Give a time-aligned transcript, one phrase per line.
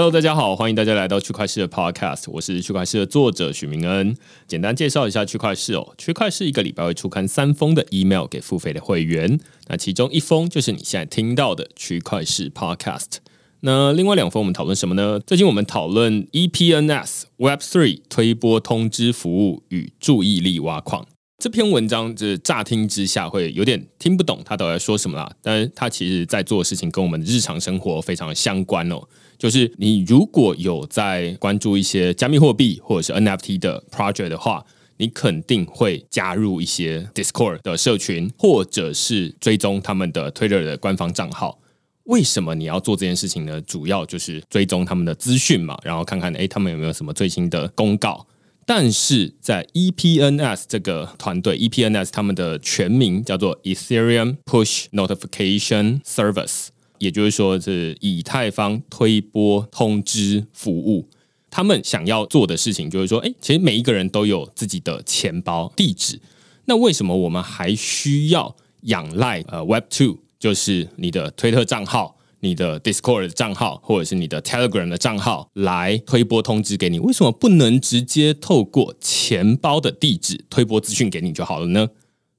[0.00, 4.16] Hello，大家好，欢迎大家来到区块市的 Podcast，我是区块市的作者许明恩。
[4.46, 13.18] 简单介绍一下区块市哦，区块市一个礼拜会出刊三封的 email 给付费的会员，那其中一封就是你现在听到的区块市 Podcast。
[13.60, 15.20] 那另外两封我们讨论什么呢？
[15.20, 21.06] 最近我们讨论 EPNS Web Three 推波通知服务与注意力挖矿。
[21.36, 29.02] 这篇文章就是乍听之下会有点听不懂他到底在说什么啦，但是他其实在做的事情跟我们日常生活非常相关哦。
[29.40, 34.62] 就是你如果有在关注一些加密货币或者是 NFT 的 project 的话，
[34.98, 41.58] 你肯定会加入一些 Discord 的社群，或者是追踪他们的 Twitter 的官方账号。
[42.04, 43.58] 为什么你要做这件事情呢？
[43.62, 48.26] 主要就是追踪他们的资讯嘛，然后看看诶他们有没有什么最新的公告。
[48.66, 56.66] 但是在 EPNS 这个团队，EPNS 他们的全名叫做 Ethereum Push Notification Service，
[57.00, 61.08] 也就是说是以太坊推波通知服务。
[61.50, 66.20] 他们想要做的事情就是说，哎，其实每一个人都有自己的钱包地址，
[66.66, 72.14] 那为什么我们还需要仰赖呃 Web Two，就是你的推特账号？
[72.42, 81.88] 你的 Discord 的账号，或者是你的 Telegram 的账号来推播通知给你，为什么不能直接透过钱包的地址推播资讯给你就好了呢？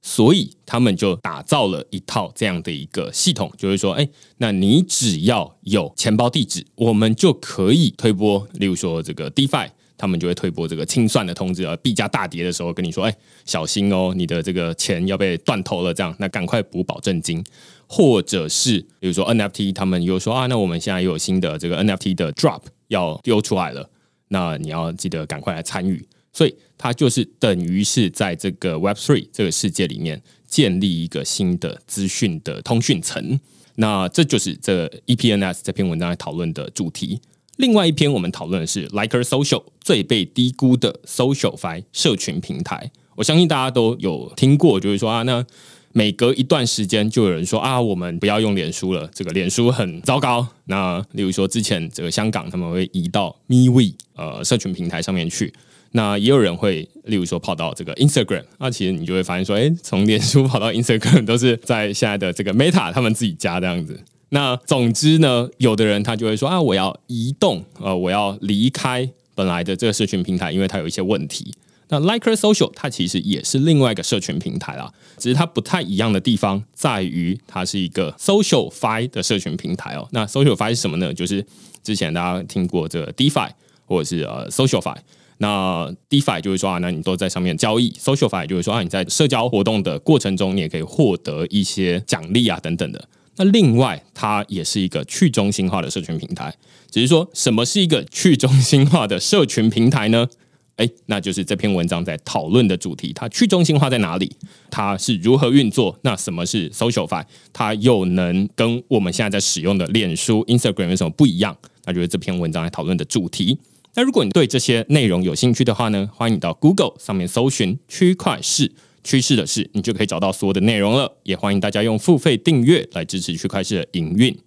[0.02, 9.70] 所以他们就打造了一套这样的一个系统，就是说，哎，那你只要有钱包地址，我们就可以推播，例如说这个 DeFi。
[9.94, 17.44] 他们就会推播这个清算的通知啊，币价大跌的时候跟你说，哎，小心哦，你的这个钱要被断头了，这样，那赶快补保证金，
[17.86, 23.88] 或者是比如说 NFT，他们又说啊，那我们现在又有新的这个 NFT 的 drop 要丢出来了，
[24.26, 26.04] 那你要记得赶快来参与。
[26.32, 33.38] 所以它就是等于是在这个 Web Three 这个世界里面建立一个新的资讯的通讯层。
[33.76, 37.20] 那这就是这 EPNS 这篇文章来讨论的主题。
[37.56, 42.90] 另外一篇我们讨论的是 Liker Social 最被低估的 SocialFi 社群平台。
[43.14, 45.44] 我相信大家都有听过，就是说啊，那
[45.92, 50.46] 每隔一段时间就有人说啊，我们不要用脸书了，这个脸书很糟糕。
[50.64, 55.52] 那例如说之前这个香港他们会移到 MeWe 呃社群平台上面去，
[55.92, 58.44] 那也有人会例如说跑到这个 Instagram。
[58.58, 64.00] 那其实你就会发现说，哎，从脸书跑到 Instagram 都是在现在的这个 Meta 他们自己家这样子。
[64.30, 71.52] 那总之呢，有的人他就会说啊，我要移动，呃，我要离开本来的这个社群平台，因为它有一些问题。
[71.88, 80.08] 那 Liker Social 它其实也是另外一个社群平台啦，只是它不太一样的地方在于，它是一个 SocialFi 的社群平台哦。
[80.12, 81.12] 那 SocialFi 是什么呢？
[81.12, 81.44] 就是
[81.82, 83.50] 之前大家听过这个 DeFi
[83.84, 84.96] 或者是呃 SocialFi。
[85.42, 93.08] 那 DeFi 就是说啊，那你都在上面交易；SocialFi 就是说啊，你在社交活动的过程中，你也可以获得一些奖励啊等等的。
[93.36, 96.54] 那另外，它也是一个去中心化的社群平台。
[96.92, 100.28] 只是说，什么是一个去中心化的社群平台呢？
[100.76, 103.12] 哎，那就是这篇文章在讨论的主题。
[103.12, 104.30] 它去中心化在哪里？
[104.70, 105.98] 它是如何运作？
[106.02, 107.24] 那什么是 SocialFi？
[107.52, 111.56] 它又能跟我们现在在使用的脸书、Instagram 有什么不一样？
[111.84, 113.58] 那就是这篇文章来讨论的主题。
[113.94, 118.72] 那如果你对这些内容有兴趣的话呢，欢迎你到 Google 上面搜寻区块市。
[119.04, 121.12] 趋势的事，你就可以找到所有的内容了。
[121.24, 124.38] 也欢迎大家用付费订阅来支持区块链的营运。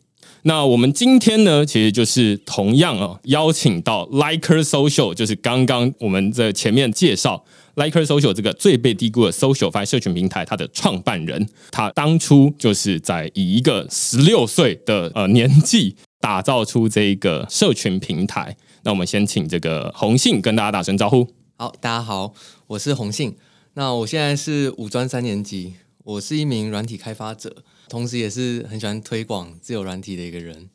[0.43, 7.43] 那我们今天呢，其实就是同样哦，邀请到 Liker Social，就是刚刚我们在前面介绍
[7.75, 18.55] Liker Social 这个最被低估的 Social Fi 社群平台，它的创办人，他当初就是在以一个十六岁的呃年纪打造出这一个社群平台。
[18.85, 21.27] 那我们先请这个红信跟大家打声招呼。
[21.57, 22.35] 好，大家好，
[22.67, 23.35] 我是红信。
[23.73, 25.73] 那我现在是五专三年级，
[26.03, 30.69] 我是一名软体开发者，同时也是很喜欢推广自由软体的一个人。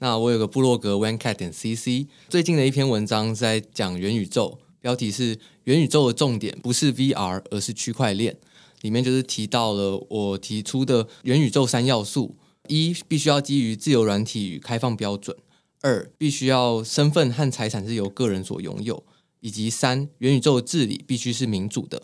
[0.00, 8.36] 那我有个部落格，vancat 点 CC，最近的一篇文章在讲元宇宙，标题是“元宇宙的重点不是 VR，而是区块链”。
[8.82, 12.34] 里面就是提到了我提出的元宇宙三要素：
[12.66, 15.36] 一，必须要基于自由软体与开放标准；
[15.82, 19.02] 二，必须要身份和财产是由个人所拥有；
[19.40, 22.02] 以及三，元宇宙的治理必须是民主的。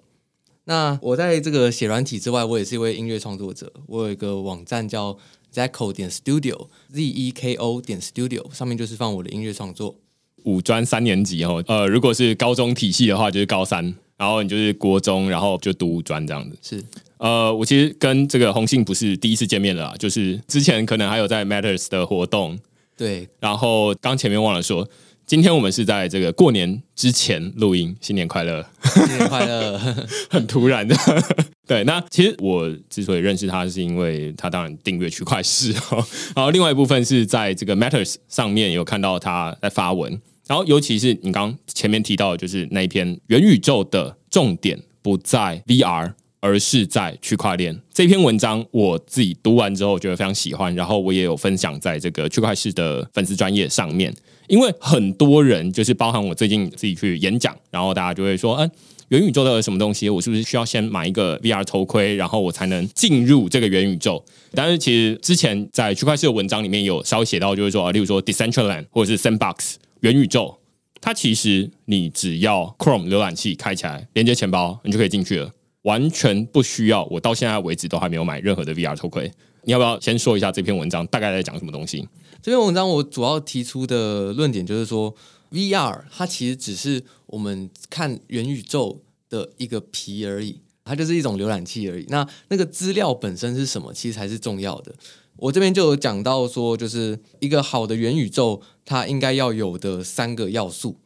[0.65, 3.73] 那我在这个写软体之外，我也是一位音乐创作者。
[3.87, 5.17] 我有一个网站叫
[5.55, 9.97] Zeko 点 Studio，Z E K O 点 Studio，上面就是放我的音乐创作。
[10.45, 16.59] 五专三年级哦，呃，如果是高中体系的话，就是高三，然后你就是国中，然后就读五专这样子。
[16.61, 16.85] 是，
[17.19, 22.59] 呃，我其实跟这个红信不是第一次见面了，就是之前可能还有在 Matters 的活动。
[22.99, 24.87] 对，然后刚前面忘了说。
[25.25, 29.79] 今天我们是在这个过年之前录音，新年快乐，新年快乐，
[30.31, 30.97] 很突然的。
[31.69, 36.03] 对，那其实我之所以认识他，是因为他当然订阅区块市哦。
[36.35, 46.15] 然后另外一部分是在这个 Matters 上面有看到他在发文，然后尤其是你刚前面提到，就是那一篇元宇宙的重点不在 VR。
[46.41, 54.15] 而是在区块链这篇文章，我自己读完之后觉得非常喜欢，然后我也有分享在这个区块市的粉丝专业上面。
[54.47, 58.71] 因为很多人就是包含我最近自己去演讲，然后大家就会说：“嗯，
[59.09, 60.09] 元宇宙的什么东西？
[60.09, 64.25] 我是不是需要先买一个 VR 头盔，然后我才能进入这个元宇宙？”
[64.55, 70.59] 但是其实之前在区块市的文章里面有稍微写到，就是说，例如说 Decentraland 或者是 Sandbox 元宇宙，
[71.03, 75.51] 它其实你只要 Chrome 浏览器开起来，连接钱包，你就可以进去了。
[75.89, 79.33] 完全不需要，我到现在为止都还没有买任何的 VR 头盔。
[79.65, 82.07] 你要不要先说一下这篇文章大概在讲什么东西？
[82.43, 85.15] 这篇文章我主要提出的论点就是说
[85.51, 89.01] ，VR 它其实只是我们看元宇宙
[89.31, 92.05] 的一个皮而已，它就是一种浏览器而已。
[92.09, 94.95] 那那个资料本身是什么，其实才是重要的。
[95.37, 100.97] 我这边就有讲到说，就是一个好的元宇宙，它应该要有的三个要素。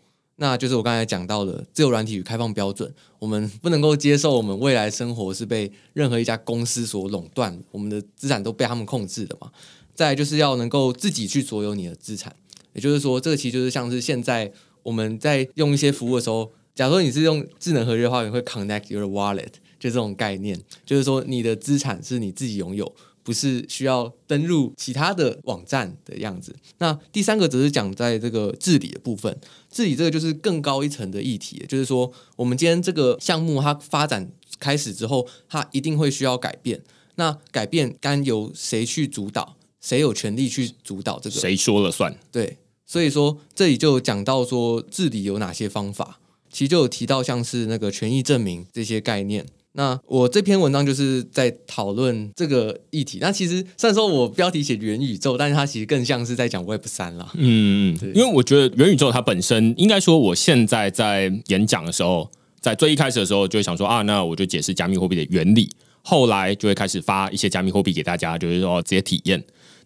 [0.42, 9.52] 那就是我刚才讲到的自由软体与开放标准，我们不能够接受我们未来生活是被任何一家公司所垄断，我们的资产都被他们控制的嘛。
[9.94, 12.34] 再就是要能够自己去所有你的资产，
[12.72, 14.52] 也就是说，这个其实就是像是现在
[14.82, 22.92] 我们在用一些服务的时候，假如说你是用智能合约的话，你会 connect your wallet，就这种概念，就是说你的资产是你自己拥有。
[23.22, 26.54] 不是需要登录其他的网站的样子。
[26.78, 29.38] 那第三个则是讲在这个治理的部分，
[29.70, 36.82] 治理这个就是更高一层的议题，就是说我们今天这个项目它发展开始之后，它一定会需要改变。
[37.16, 39.56] 那改变该由谁去主导？
[39.80, 41.38] 谁有权利去主导这个？
[41.38, 42.16] 谁说了算？
[42.30, 46.20] 对，所以说这里就讲到说治理有哪些方法，
[46.50, 49.46] 其实就有提到像是那个权益证明这些概念。
[49.74, 53.18] 那我这篇文章就是在讨论这个议题。
[53.20, 57.30] 那其实虽然说我标题写元宇宙，但是它其实更像是在讲 Web 三了。
[57.34, 62.30] 嗯嗯，因为我觉得元宇宙它本身，应该说我现在在演讲的时候，
[62.60, 65.70] 在最一开始的时候就会想说啊，那我就解释加密货币的原理。
[66.02, 69.42] 后来就会开始发一些加密货币给大家，就是说直接体验。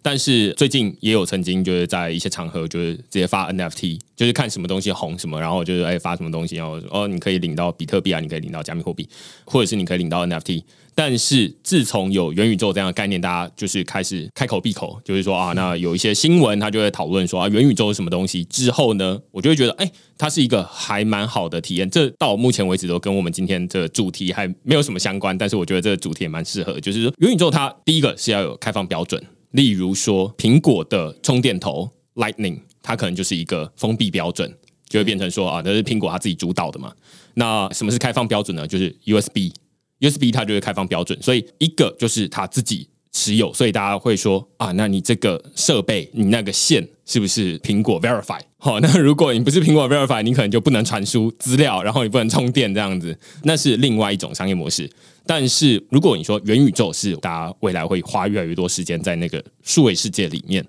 [0.07, 9.05] 但是最近也有曾经就是在一些场合，就是直接发 NFT，就是看什么东西红什么，然后就是哎发什么东西，然后哦你可以领到比特币啊，你可以领到加密货币，
[9.43, 10.63] 或者是你可以领到 NFT。
[10.95, 18.45] 但是自从有元宇宙这样的概念，大家就是开始开口闭口，就是说啊，那有一些新闻他就会讨论说啊元宇宙是什么东西。
[18.45, 21.89] 之后呢，我就会觉得哎，它是一个还蛮好的体验。
[21.89, 26.79] 这到目前为止都跟我们今天的主题还没有什么相关，但是我觉得这个主题也蛮适合。
[26.79, 29.21] 就是说元宇宙它第一个是要有开放标准。
[29.51, 34.53] 例如说，苹果的充电头 Lightning，它可能就是一个封闭标准，
[34.87, 36.93] 就会变成说啊，那是苹果它自己主导的嘛。
[37.35, 38.67] 那什么是开放标准呢？
[38.67, 41.21] 就是 USB，USB 它就是开放标准。
[41.21, 48.41] 所以一个就是它自己持有，所以大家会说啊，那你这个设备，你那个线是不是苹果 Verify？
[48.59, 54.89] 好，那如果你不是苹果 Verify，你可能就不能传输资料，然后你不能充电这样子，那是另外一种商业模式。
[55.27, 60.65] 但是如果你说元宇宙是大家未来会花越来越多时间在那个数位世界里面，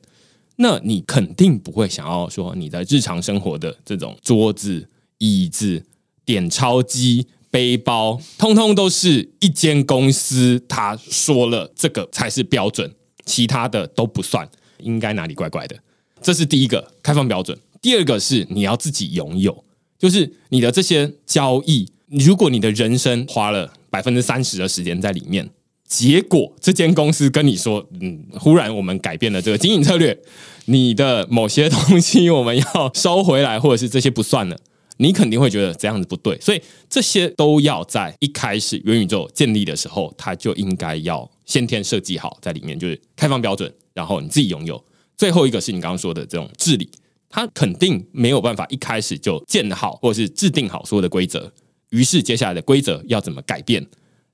[0.56, 5.82] 那你肯定不会想要说你在日常生活的这种桌子、椅子、
[6.26, 12.92] 点钞机、背包，通通都是一间公司他说了这个才是标准，
[13.24, 14.46] 其他的都不算，
[14.80, 15.76] 应该哪里怪怪的？
[16.20, 17.56] 这是第一个开放标准。
[17.80, 19.64] 第二个是你要自己拥有，
[19.98, 21.90] 就是你的这些交易。
[22.06, 25.50] 如果你的人生花了百分之三十的时间在里面，
[25.86, 30.18] 结果这间公司跟你说：“嗯，忽然我们改变了这个经营策略，
[30.66, 34.56] 你的某些东西我们要收回来，或者是这些不算了。”
[35.00, 44.82] 你肯定会觉得这样子不对，所以这些都要在一开始元宇宙建立的时候，它就应该要先天设计好在里面，就是开放标准，然后你自己拥有。
[45.16, 46.90] 最后一个是你刚刚说的这种治理
[47.28, 51.52] 他肯定没有办法一开始就建好或是制定好所有的规则。
[51.90, 53.86] 于是接下来的规则要怎么改变，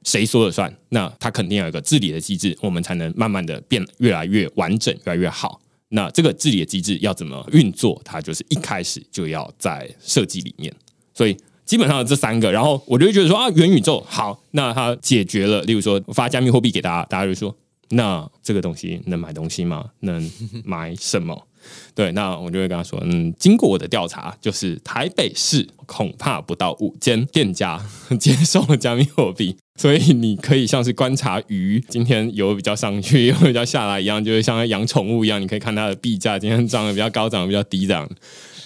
[0.03, 0.77] 谁说了算？
[0.89, 5.61] 那他肯定要有一个治理的机制，我们才能慢慢的变越来越完整，越来越好。
[5.91, 8.01] 那这个治理的机制要怎么运作？
[8.05, 10.75] 它就是一开始就要在设计里面。
[11.15, 17.57] 所以基本上这三个，然后我就会觉得说啊，元宇宙好，那它解决了，例如说发加密货币给大家，大家就说，
[17.91, 19.91] 那这个东西能买东西吗？
[20.01, 20.29] 能
[20.65, 21.47] 买什么？
[21.95, 27.81] 对，那我就会跟他说，嗯，经过我的调查，就是台北市恐怕不到五间店家
[28.19, 38.09] 接受了加密货币，所以你可以像是观察鱼今天有比较上去， 有比较下来一样，就是像养宠物一样，你可以看它的币价今天涨得比较高，涨得比较低这样。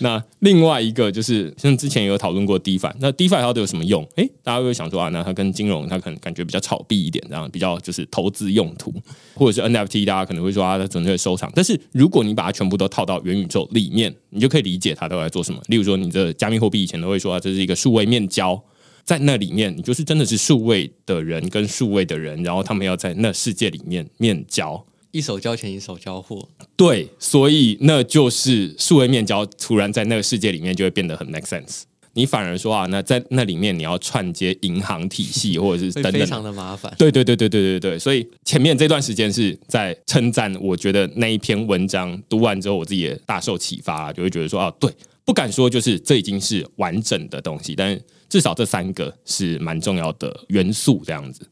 [0.00, 4.06] 那另外一个就是，像之前有讨论过 DeFi，那 DeFi 它都有什么用？
[4.16, 8.92] 诶，大家会想说啊，那它跟金融它可能感觉比较炒币一点，这样比较就是投资用途，
[9.34, 11.50] 或者是 NFT，大家可能会说啊，它纯粹收藏。
[11.54, 15.60] 但是如果你把它全部都套到元宇宙里面，你就可以理解它都在做什么。
[15.66, 18.62] 例如说，你的加密货币以前都会说这是一个数位面交，
[19.04, 24.84] 在那里面你就是真的是数位的人跟数位的人，然后他们要在那世界里面面交。
[25.10, 31.82] 一手交钱一手交货，对，所以那就是数位面交，突然在那个世界里面就会变得很 make sense。
[32.14, 36.92] 你反而说啊，那在那里面你要串接银行体系或者是 等等，非常的麻烦。
[36.98, 44.92] 对对对对对对对，所以前面这段时间是在称赞，我觉得那一篇文章读完之后，我自己也大受启发，就会觉得说啊，对，
[45.24, 51.46] 不敢说就是这已经是完整的东西，但是至少这三个是蛮重要的元素，这样子。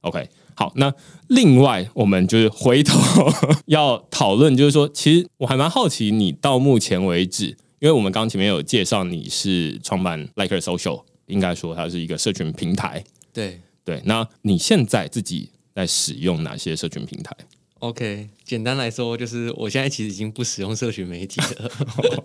[0.00, 0.26] OK。
[0.60, 0.92] 好，那
[1.28, 3.00] 另外我们就是回头
[3.64, 7.46] 要讨论，就是说，其实我还蛮好奇，你到目前为止，
[7.78, 13.02] 因为我们刚前面有介绍你是创办 Like Social，应该说它是一个社群平台。
[13.32, 17.34] 对对，那你现在自己在使用哪些社群平台
[17.78, 21.70] ？OK，简单来说，就是我现在其实已经不使用社群媒体了。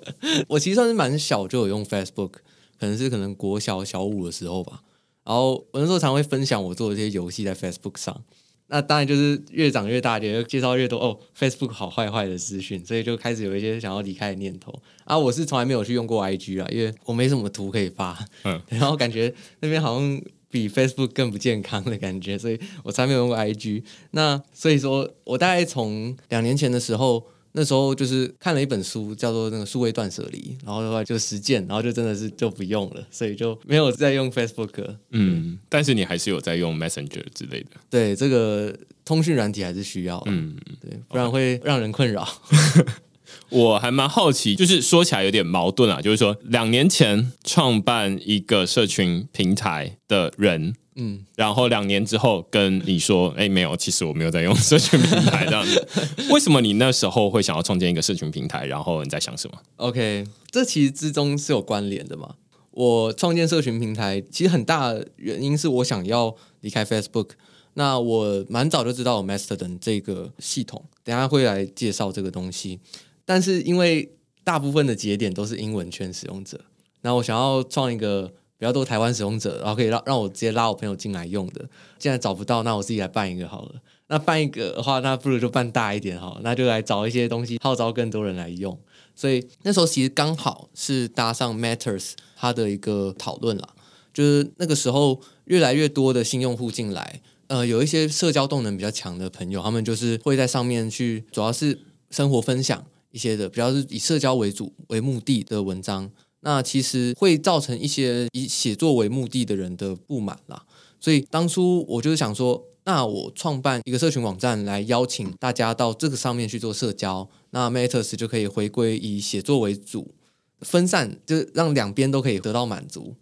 [0.49, 2.31] 我其实算是蛮小就有用 Facebook，
[2.77, 4.81] 可能是可能国小小五的时候吧。
[5.25, 8.23] 然后我那时候常会分享我做的这些游戏在 Facebook 上，
[8.67, 14.73] 那当然就是越长越大，就介绍越多哦，Facebook 好坏坏的资讯，所以就开始有一些想要离开的念头。
[15.03, 23.83] 啊，我是从来没有去用过 IG 啊，因为我没什么图可以发，嗯， 然后感觉那边好像比 Facebook 更不健康的感觉，所以我才没有用过 IG。
[24.11, 27.27] 那所以说我大概从两年前的时候。
[27.57, 34.97] 那时候就是看了一本书，叫做那个数位断舍离，然后的话就实践，然后就真的是就不用了，所以就没有再用 Facebook。
[35.11, 37.69] 嗯，但是你还是有在用 Messenger 之类的。
[37.89, 42.27] 对，这个通讯软体还是需要，嗯，对，不然会让人困扰。
[43.49, 50.75] 我还蛮好奇，就是说起来有点矛盾啊，就是说两年前创办一个社群平台的人。
[50.97, 55.85] 嗯，然后两年之后跟你说，哎，没有，其实我没有在用社群平台这样子。
[56.31, 58.65] 为什么你那时候会想要创建一个社群平台？
[58.65, 62.35] 然后你在想什么？OK，这其实之中是有关联的嘛。
[62.71, 67.31] 我创建社群平台，其实很大原因是我想要离开 Facebook。
[67.73, 72.79] 那我蛮早就知道 Mastodon 这个系统，等下会来介绍这个东西。
[73.25, 74.09] 但是因为
[74.45, 76.61] 大部分的节点都是英文圈使用者，
[77.01, 78.31] 那我想要创一个。
[78.65, 81.63] 比较多台湾使用者，然后可以让让我直接拉我朋友进来用的。
[81.99, 83.75] 既然找不到，那我自己来办一个好了。
[84.07, 88.75] 那办一个的话，那不如就办大一点好，那就来找一些东西，号召更多人来用。
[89.15, 93.75] 所以那时候其实刚好是搭上 Matters 它的一个讨论了，
[94.11, 101.79] 就是那个时候越来越多的新用户进来，呃，有一些社交动能比较强的朋友，他们就是会在上面去，主要是
[102.09, 106.09] 生活分享一些的，比较是以社交为主为目的的文章。
[106.45, 110.63] 那其实会造成一些以写作为目的的人的不满啦，
[110.99, 120.13] 所以当初我就是想说，那我创办一个社群网站来邀请大家到这个上面去做社交，那 Matters 就可以回归以写作为主，
[120.59, 123.15] 分散就是让两边都可以得到满足。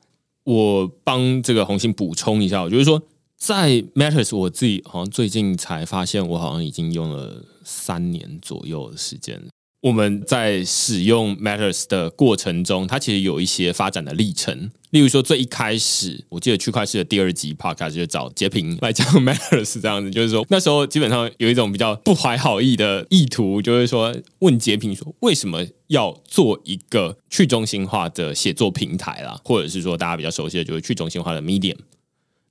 [0.43, 3.01] 我帮这个红星补充一下，我就是说
[3.37, 9.41] 在 Matters 我自己好像最近才发现，我好像已经用了三年左右的时间。
[9.83, 14.71] 我们在使用 Matters 的过程中，它其实有一些发展的历程。
[14.91, 31.75] 例如说，最一开始，我记得区块链的第二集 Podcast 就找截屏来讲 Matters 这样子，就是说那时候基本上有一种比较不怀好意的意图，就是说问截屏说为什么要做一个去中心化的写作平台啦，或者是说大家比较熟悉的就是去中心化的 Medium。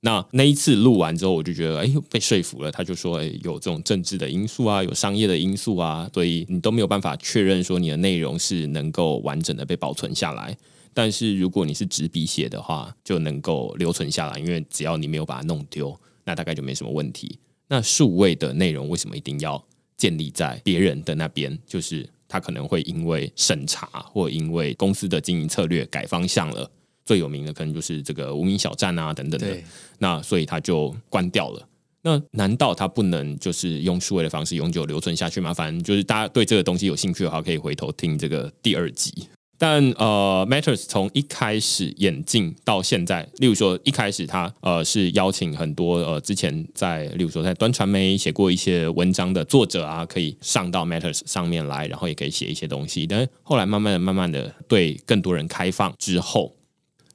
[0.05, 2.69] 那那一次录完之后，我就觉得哎，被说服了。
[2.69, 10.57] 他就说，哎，有这种政治的因素啊，有商业的因素啊，所以你都没有办法确认说你的内容是能够完整的被保存下来。
[10.93, 17.39] 但是如果你是纸笔写的话，就能够留存下来，因为只要你没有把它弄丢，那大概就没什么问题。
[17.69, 19.63] 那数位的内容为什么一定要
[19.95, 21.57] 建立在别人的那边？
[21.65, 22.07] 就是。
[22.25, 26.67] 他可能会因为审查或因为公司的经营策略改方向了。
[27.05, 29.57] 最有名的可能就是这个无名小站啊等等的，
[29.99, 31.67] 那所以它就关掉了。
[32.05, 35.53] 那难道它不能就是用数位的方式永久留存下去吗？
[35.53, 39.27] 反正就是大家对这个东西有兴趣的话，可以回头听这个第二集。
[39.57, 53.07] 但呃，Matters 从一开始演进到现在，例如说一开始他呃是邀请很多呃之前在例如说在端传媒写过一些文章的作者啊，可以上到 Matters 上面来，然后也可以写一些东西。
[53.07, 56.53] 但是后来慢慢的、慢慢的对更多人开放之后，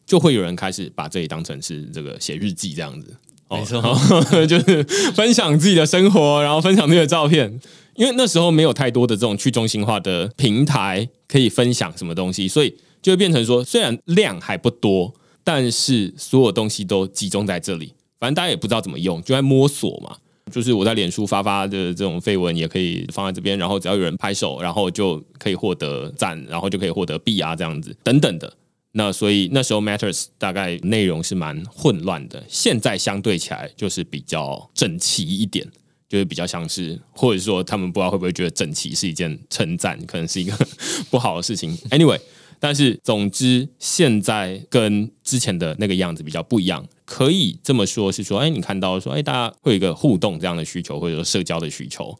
[0.08, 3.14] 就会有人开始把这里当成是这个写日记这样子。
[3.50, 3.80] 没错
[4.46, 4.82] 就是
[5.14, 7.60] 分享自己的生活，然后分享自己的照片。
[7.94, 17.92] 因为那时候没有太多的这种去中心化的平台可以分享什么东西，所以就会变成说，虽然量还不多，但是所有东西都集中在这里。
[18.20, 20.16] 反正大家也不知道怎么用，就在摸索嘛。
[20.50, 28.50] 就是我在脸书发发的这种绯闻也可以放在这边，然后只要有人拍手，然后就可以获得赞，然后就可以获得币啊这样子等等的。
[28.92, 35.66] 那所以那时候 Matters 大概内容是蛮混乱的，现在相对起来就是比较整齐一点，
[36.08, 40.56] 就是比较像是，或者说他们不知道会不会觉得整齐是一件 称赞，可能是一个
[41.10, 41.76] 不好的事情。
[41.90, 42.18] Anyway，
[42.58, 52.18] 但是总之现在跟之前的那个样子比较不一样，可以这么说，是说，哎，你看到说，哎，大家会有一个互动这样的需求，或者说社交的需求。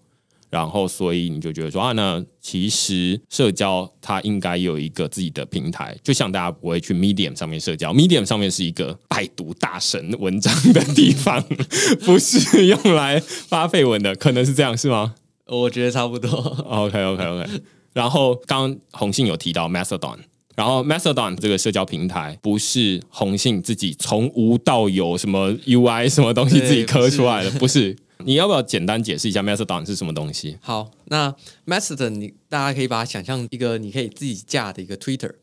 [0.50, 11.44] 然后，所以你就觉得说啊，那其实社交它应该有一个自己的平台，就像大家不会去 Medium 上面社交，Medium 上面是一个拜读大神文章的地方，
[12.06, 15.14] 不是用来发绯闻的，可能是这样，是吗
[15.46, 16.30] 我觉得差不多。
[16.30, 17.46] ？OK OK OK。
[17.92, 20.18] 然后刚刚红信有提到 Mastodon，
[20.56, 27.96] 然后 Mastodon 这个社交平台不是红信自己从无到有什么 UI 什么东西自己磕出来的，不是。
[28.24, 30.58] 你要不要简单解释一下 Mastodon 是什么东西？
[30.60, 31.34] 好，那
[31.66, 35.34] Mastodon 你大家可以把它想象一个你可以自己架的一个 Twitter，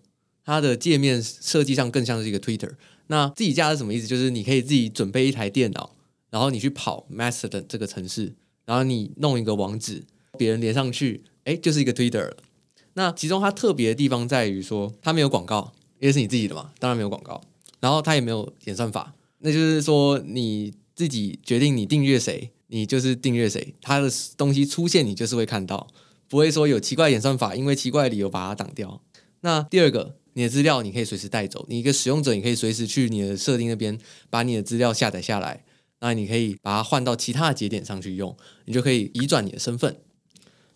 [0.44, 2.72] 它的界面设计上更像是一个 Twitter。
[3.08, 4.08] 那自己架是什么意思？
[4.08, 5.96] 就是你可以自己准备一台电脑，
[6.30, 8.34] 然后你去跑 Mastodon 这个城市，
[8.66, 10.04] 然后你弄一个网址，
[10.38, 12.38] 别人连上去，哎，就是一个 Twitter 了。
[12.96, 17.42] 那其中它特别的地方在于说，它没有广告，因为是你自己的嘛，当然没有广告。
[17.80, 25.88] 然后它也没有演算法，那就是说你自己决定你订阅谁，你就是订阅谁，他的东西出现你就是会看到，
[26.28, 29.02] 不会说有奇怪演算法，因为奇怪理由把它挡掉。
[29.40, 33.98] 那第二个，你的资料你可以随时带走，你一个使用者你可以随时去你的设定那边
[34.30, 35.64] 把你的资料下载下来，
[36.02, 38.36] 那你可以把它换到其他的节点上去用，
[38.66, 39.96] 你就可以移转你的身份。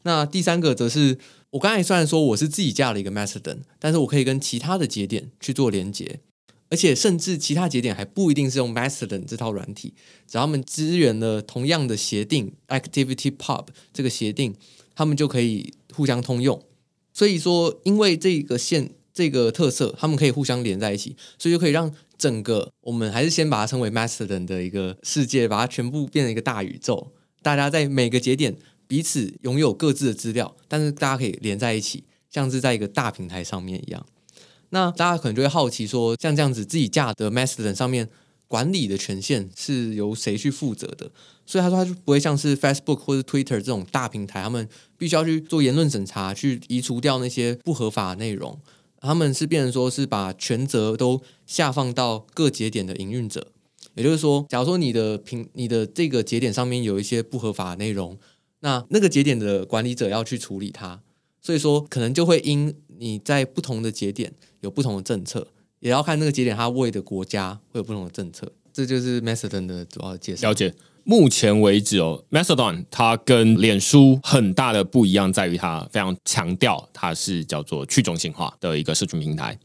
[0.03, 1.17] 那第三个则是
[1.49, 6.21] 我刚才虽然说我是自己架了一个 Mastodon，但是我可以跟其他的节点去做连接，
[6.69, 9.93] 而且甚至其他节点还不一定是用 Mastodon 这套软体，
[10.27, 14.55] 只要他们支援了同样的协定 Activity Pub 这个协定，
[14.95, 16.63] 他们就可以互相通用。
[17.11, 27.11] 所以说，因为这个线这个特色，他们可以互相连在一起，所以就可以让整个我们还是先把它称为 Mastodon 的一个世界，把它全部变成一个大宇宙。
[27.41, 28.55] 大家在每个节点
[28.87, 34.05] 彼此拥有各自的资料，但是大家可以连在一起，像是在一个大平台上面一样。
[34.69, 38.07] 那大家可能就会好奇说，像这样子自己架的 Mastodon 上面
[38.47, 41.11] 管理的权限是由谁去负责的？
[41.45, 48.59] 所以他说，他就不会像是 Facebook 或者 Twitter 这种大平台，他们必须要去做言论审查，去移除掉那些不合法的内容。
[49.01, 53.47] 他们是变成说是把权责都下放到各节点的营运者，
[53.95, 58.17] 也就是说，假如说你的平你的这个节点上面有一些不合法的内容，
[58.59, 61.01] 那那个节点的管理者要去处理它，
[61.41, 65.47] 所以说可能就会因你在不同的节点有不同的政策，
[65.79, 68.51] 也要看那个节点它为的国家会有不同的政策。
[68.73, 70.49] 这就是 Mastodon 的主要的介绍。
[70.49, 70.73] 了解。
[71.05, 79.57] 目前为止哦，Mastodon 它跟脸书很大的不一样在于它非常强调它是叫做去中心化的一个社群平台。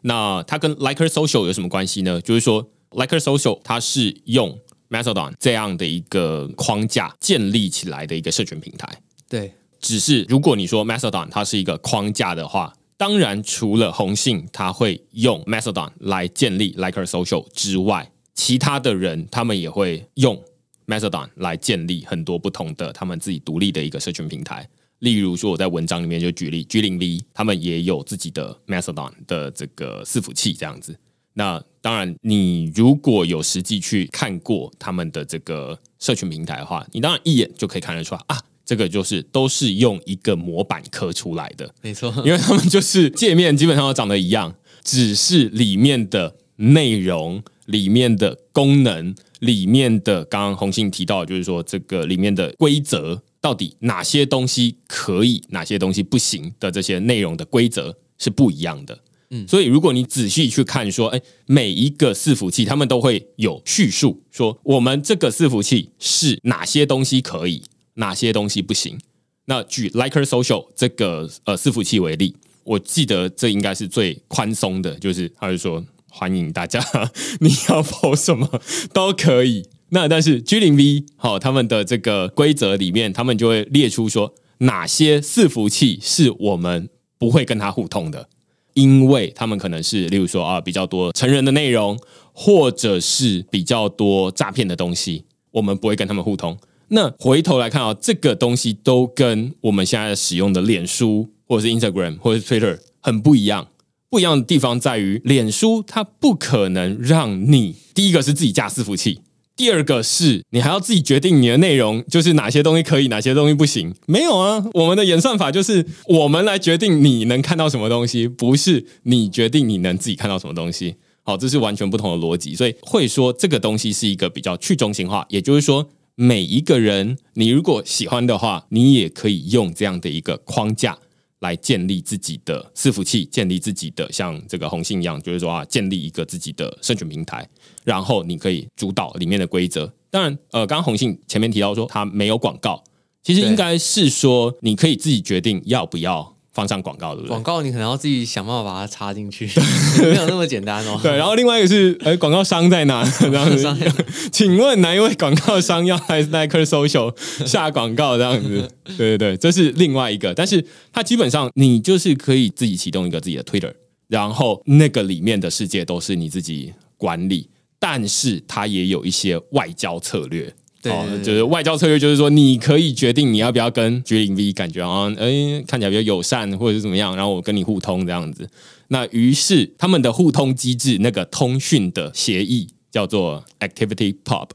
[0.00, 2.18] 那它跟 Liker Social 有什么关系呢？
[2.22, 8.88] 就是说 Liker Social 它是用 Mastodon 这样的一个框架建立起来的一个社群平台。
[9.28, 20.42] 对，只是如果你说 Mastodon 它是一个框架的话，当然除了红信它会用 Mastodon 来建立 Liker Social 之外，其他的人他们也会用
[20.86, 24.68] Mastodon 来建立很多不同的他们自己独立的一个社群平台。
[25.00, 30.98] 例如说，我在文章里面就举例，G 零 V 他们也有自己的 Mastodon 的这个伺服器这样子。
[31.34, 41.72] 那当然，你如果有实际去看过他们的这个社群平台的话，你当然一眼就可以看得出来啊，这个就是都是用一个模板刻出来的。
[41.80, 58.98] 没错，因为他们就是界面基本上都长得一样，只是里面的内容、里面的功能、里面的刚刚红信提到，就是说这个里面的规则到底哪些东西可以，哪些东西不行的这些内容的规则是不一样的。
[59.30, 67.62] 嗯，所以如果你仔细去看，说，哎，每一个伺服器，他们都会有叙述，说我们这个伺服器是哪些东西可以，
[67.96, 68.98] 哪些东西不行。
[69.44, 76.82] 那举 Liker Social 这个呃伺服器为例，我记得这应该是最宽松的，就是他就说欢迎大家，
[77.40, 78.60] 你要跑什么
[78.92, 79.68] 都可以。
[79.90, 88.28] 那但是 G 零 V 好，他们的这个规则里面，他们就会列出说哪些伺服器是我们不会跟它互通的。
[88.74, 91.98] 因为他们可能是，例如说啊，比较多成人的内容，
[92.34, 96.58] 或者是比较多诈骗的东西，我们不会跟他们互通。
[96.88, 103.68] 那回头来看啊，这个东西都跟我们现在使用的脸书，或者是 Instagram，或者是 Twitter 很不一样。
[104.08, 109.20] 不一样的地方在于，脸书它不可能让你第一个是自己架伺服器。
[109.56, 113.94] 第二个是你还要自己决定你的内容，就是哪些东西可以，哪些东西不行。
[114.06, 120.96] 没有啊，我们的演算法就是我们来决定你能看到什么东西，不是你决定你能自己看到什么东西。
[121.24, 125.26] 好，这是完全不同的逻辑，所以会说这个东西是一个比较去中心化。
[125.28, 130.98] 也就是说，每一个人，你如果喜欢的话，你也可以用这样的一个框架。
[131.40, 137.46] 来建立自己的伺服器，建立自己的像这个红信一样，就是说啊，建立一个自己的社群平台，
[137.84, 139.92] 然后你可以主导里面的规则。
[140.10, 142.82] 当然，呃，刚刚红信前面提到说它没有广告，
[143.22, 146.35] 其实应该是说你可以自己决定要不要。
[146.56, 147.28] 放上广告对不对？
[147.28, 149.46] 广告你可能要自己想办法把它插进去，
[150.00, 150.98] 没有那么简单哦。
[151.02, 153.04] 对，然后另外一个是，哎，广告商在哪？
[153.20, 153.94] 这样子，
[154.32, 157.14] 请问哪一位广告商要来 Nike Social
[157.46, 158.16] 下广告？
[158.16, 160.32] 这样子，对对对，这是另外一个。
[160.32, 163.74] 但是它基本上你就是可以自己启动一个自己的 Twitter，
[164.08, 170.54] 然后那个里面的世界都是你自己管理，但是它也有一些外交策略。
[170.84, 178.48] 哦，就是外交策略，就是说你可以决定你要不要跟 G 零 V 感觉啊，哎，看起来比较友善，或者是怎么样，然后我跟你互通这样子。
[178.88, 184.48] 那于是他们的互通机制，那个通讯的协议叫做 Activity Pub，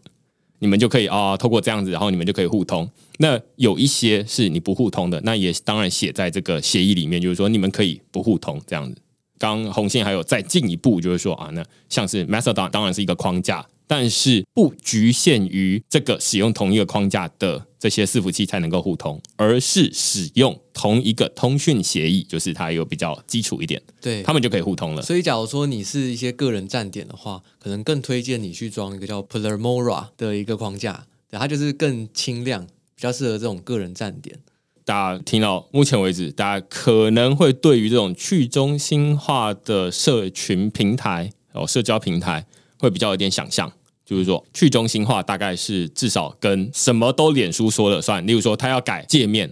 [0.60, 2.89] 你们就可以啊，透过这样子，然后你们就可以互通。
[3.17, 8.95] 那有一些是你不互通的，那也当然写在这个协议里面，就是说你们可以不互通这样子。
[9.38, 13.65] 刚红线还有再进一步，就是说啊，那像是 Mastodon 当然是一个框架。
[13.91, 25.01] 但是不局限于这个使用同一个框架的这些伺服器才能够互通，而是使用同一个通讯协议，就是它有比较基础一点，对他们就可以互通了。
[25.01, 34.39] 所以，假如说你是一些个人站点的话，可能更推荐你去装一个叫 Polarmora 的一个框架，对，它就是更轻量，比较适合这种个人站点。
[34.86, 42.45] 大家听到目前为止，大家可能会对于这种去中心化的社群平台哦，社交平台
[42.77, 43.69] 会比较有点想象。
[44.12, 48.28] 就是说，去中心化大概是至少跟什么都脸书说了算。
[48.28, 49.50] 例如说，他要改界面，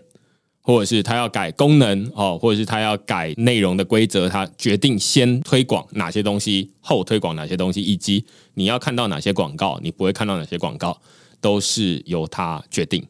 [0.62, 11.00] 或者是他要改功能哦，或者是他要改内容的规则，他决定先推广哪些东西，后推广哪些东西，以及你要看到哪些广告，你不会看到哪些广告，
[11.40, 13.02] 都是由他决定。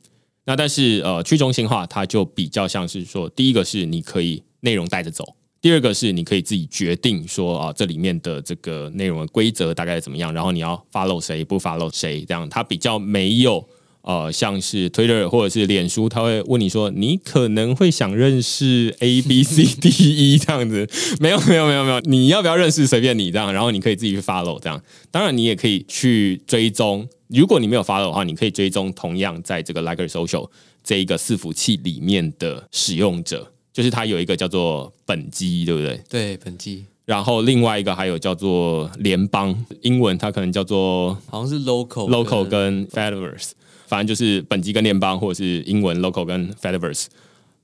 [0.46, 5.34] 那但是呃，去中心化它就比较像是说，第一个是你可以内容带着走。
[5.62, 13.68] 第二个是你可以自己决定说啊，这里面的这个内容的规则大概怎么样，然后你要 follow 谁不 follow 谁，这样它比较没有
[14.02, 20.88] 呃，像是 Twitter 或者是脸书，他会问你说你可能会想认识 A B C D E 这样子，
[21.20, 30.50] 没有没有没有没有，你要不要认识随便你这样，然后你可以自己去 follow 这样，当然你也可以去追踪，如果你没有 follow 的话，你可以追踪同样在这个 Like Social
[30.82, 33.52] 这一个伺服器里面的使用者。
[33.80, 36.02] 就是它有一个叫做本机，对不对？
[36.10, 36.84] 对，本机。
[37.06, 46.78] 然后另外一个还有叫做联邦，英文它可能叫做好像是 local，local 跟 f e d e r s e 反正就是本机跟联邦，或者是英文 local 跟 f e d
[46.78, 47.16] e r s e。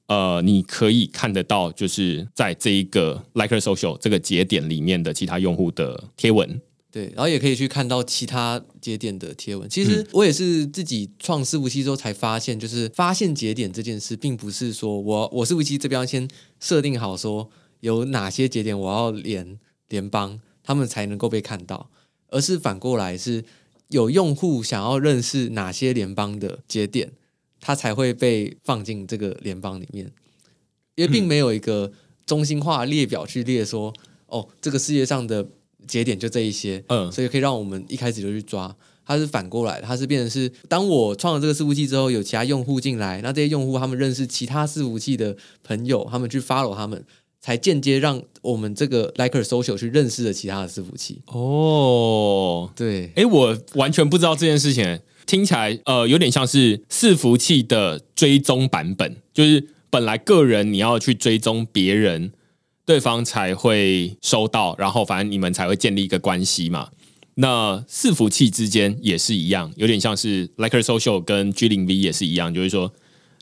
[0.08, 6.62] 呃，你可以看得到，就是在这一个 Liker Social 这个节点里面的其他用户的贴文。
[6.96, 9.70] 对，然后也可以去看到其他节点的贴文。
[9.70, 16.26] 其实我也是自己创伺服器之后才发现，就是发现节点这件事，并不是说我我伺服器这边先
[16.58, 17.50] 设定好说
[17.82, 21.90] 有哪些节点我要连联邦，他们才能够被看到，
[22.30, 23.44] 而是反过来是
[23.90, 27.12] 有用户想要认识哪些联邦的节点，
[27.60, 30.10] 它才会被放进这个联邦里面，
[30.96, 31.92] 因为并没有一个
[32.26, 33.94] 中心化列表去列说，
[34.28, 35.46] 哦，这个世界上的。
[35.88, 38.76] 节点就这一些，嗯，所以可以让我们一开始就去抓。
[39.08, 47.06] 它是反过来，它是变成是，当我创了这个伺服器之后，有其他用户进来，那这些用户他们认识其他伺服器的朋友，他们去 follow 他们，
[47.40, 51.22] 才间接让我们这个 Liker Social 去认识了其他的伺服器。
[51.28, 62.32] 哦，对，哎，我完全不知道这件事情，听起来呃有点像是伺服器的追踪版本，就是本来个人你要去追踪别人，
[62.86, 66.90] 对方才会收到，然后反正你们才会建立一个关系嘛。
[67.36, 72.94] 那伺服器之间也是一样，有点像是 Liker Social 跟 G 零 V 也是一样，就是说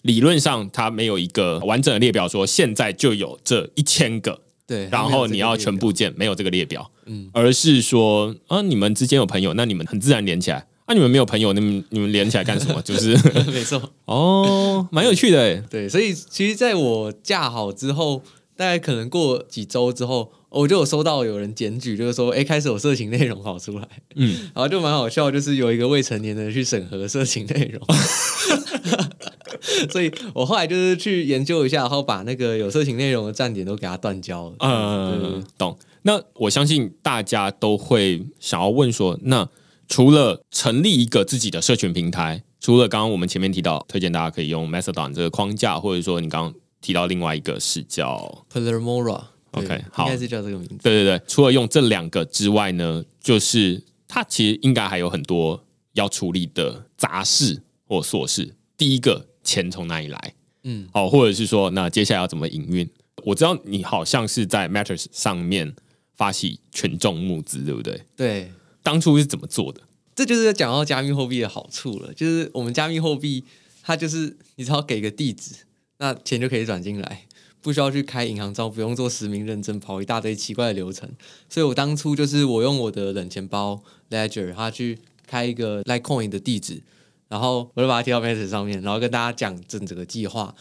[0.02, 4.42] 理论上它没有一个完整的列表，说现在就有这一千个。
[4.66, 10.66] 对，然后你要全部建，没有这个列表，嗯，而是说啊，你们之间有朋友，那你们很自然连起来。
[10.86, 12.82] 啊，你们没有朋友，你们你们连起来干什么？
[12.82, 13.16] 就是
[13.52, 15.88] 没错，哦，蛮有趣的，对。
[15.88, 18.22] 所以其实在我架好之后，
[18.56, 27.82] 大概可能过几周之后，我就有收到有人检举，就是说，哎，开始有色情内容跑出来，嗯， 然后就蛮好笑，就是有一个未成年人去审核色情内容。
[29.90, 34.56] 所以我后来就是去研究一下，然后把那个有色情内容的站点都给它断交了。
[34.60, 35.78] 嗯，懂。
[36.04, 39.48] 那我相信大家都会想要问说，那
[39.88, 50.76] 除了成立一个自己的社群平台，除了刚刚我们前面提到推荐大家可以用 Mastodon 这个框架，或者说你刚刚提到另外一个是叫 Palermora，OK，好，应该是叫这个名字。
[50.84, 58.54] 对对对，除了用这两个之外呢，就是它其实应该还有很多要处理的杂事或琐事。
[58.78, 59.30] 第一个。
[59.46, 60.34] 钱从哪里来？
[60.64, 62.90] 嗯，好，或者是说，那接下来要怎么营运？
[63.26, 65.76] 我知道你好像是在 Matters 上面
[66.16, 68.04] 发起群众募资，对不对？
[68.16, 69.82] 对，当初是怎么做的？
[70.16, 73.44] 这就是讲到加密货币的好处了，就是我们加密货币，
[73.82, 75.56] 它就是你只要给个地址，
[76.04, 77.26] 那钱就可以转进来，
[77.62, 81.10] 不需要去开银行账，不用做实名认证，跑一大堆奇怪的流程。
[81.48, 86.82] 所以我当初就是我用我的冷钱包 Ledger，它去开一个 Litecoin 的地址。
[87.30, 90.54] 然后我就把它贴到 Message 上面，然后跟大家讲整整个计划，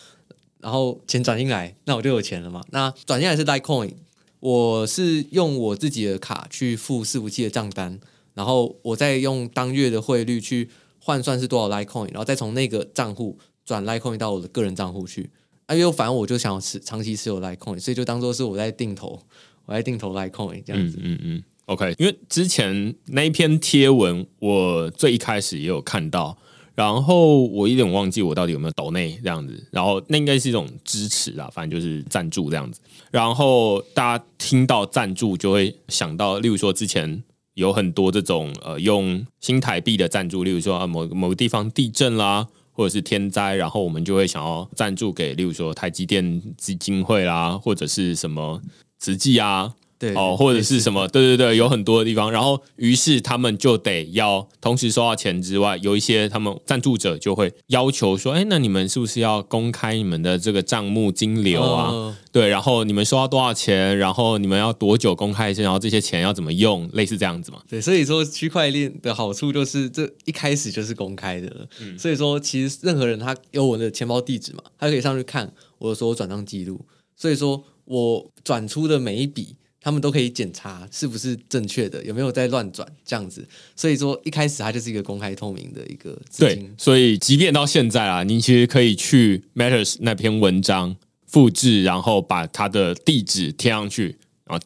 [0.60, 2.62] 然后钱转进来，那我就有钱了嘛。
[2.70, 3.94] 那转进来是 Litecoin，
[4.38, 7.98] 我是用我自己的卡去付伺服器的账单，
[8.34, 15.30] 然后我再用当月的汇率去换算是多少 Litecoin，然后再从那个账户转 Litecoin 到我的个人账户去。
[15.66, 19.20] 啊，因为反正我就想持长期持有 Litecoin，所以就当做是我在定投，
[19.66, 20.98] 我在定投 Litecoin 这样子。
[21.00, 26.36] 嗯嗯 OK，因为之前那一篇贴文，我最一开始也有看到。
[26.74, 32.80] 然后我有点忘记我到底有没有抖内这样子，然后那应该是一种支持啊，反正就是赞助这样子。
[33.10, 37.22] 然后大家听到赞助就会想到，例如说之前
[37.52, 48.60] 有很多这种呃用新台币的赞助，例如说啊某某个地方地震啦，或者是天灾，然后我们就会想要赞助给，例如说台积电基金会啦，或者是什么
[48.98, 49.74] 慈济啊。
[50.02, 51.06] 对哦，或者是什么？
[51.06, 62.18] 对对对，有很多的地方，然后于是他们就得要同时收到钱之外，有一些他们赞助者就会要求说：“哎，那你们是不是要公开你们的这个账目金流啊？
[62.32, 63.96] 对，然后你们收到多少钱？
[63.96, 65.62] 然后你们要多久公开一次？
[65.62, 66.90] 然后这些钱要怎么用？
[66.94, 67.62] 类似这样子嘛？
[67.68, 76.80] 对，所以说区块链的好处就是这一开始就是公开的，所以说其实任何人他有我的钱包地址嘛，他可以上去看我的转账记录，
[77.16, 79.54] 所以说我转出的每一笔。
[79.82, 83.46] 他们都可以检查是不是正确的，有没有在乱转这样子。
[83.74, 86.72] 所以说一开始它就是一个公开透明的一个资金。
[86.78, 94.16] 所以即便到现在啊，您其实可以去 Matters 那篇文章复制，然后把它的地址贴上去。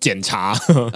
[0.00, 0.52] 检查，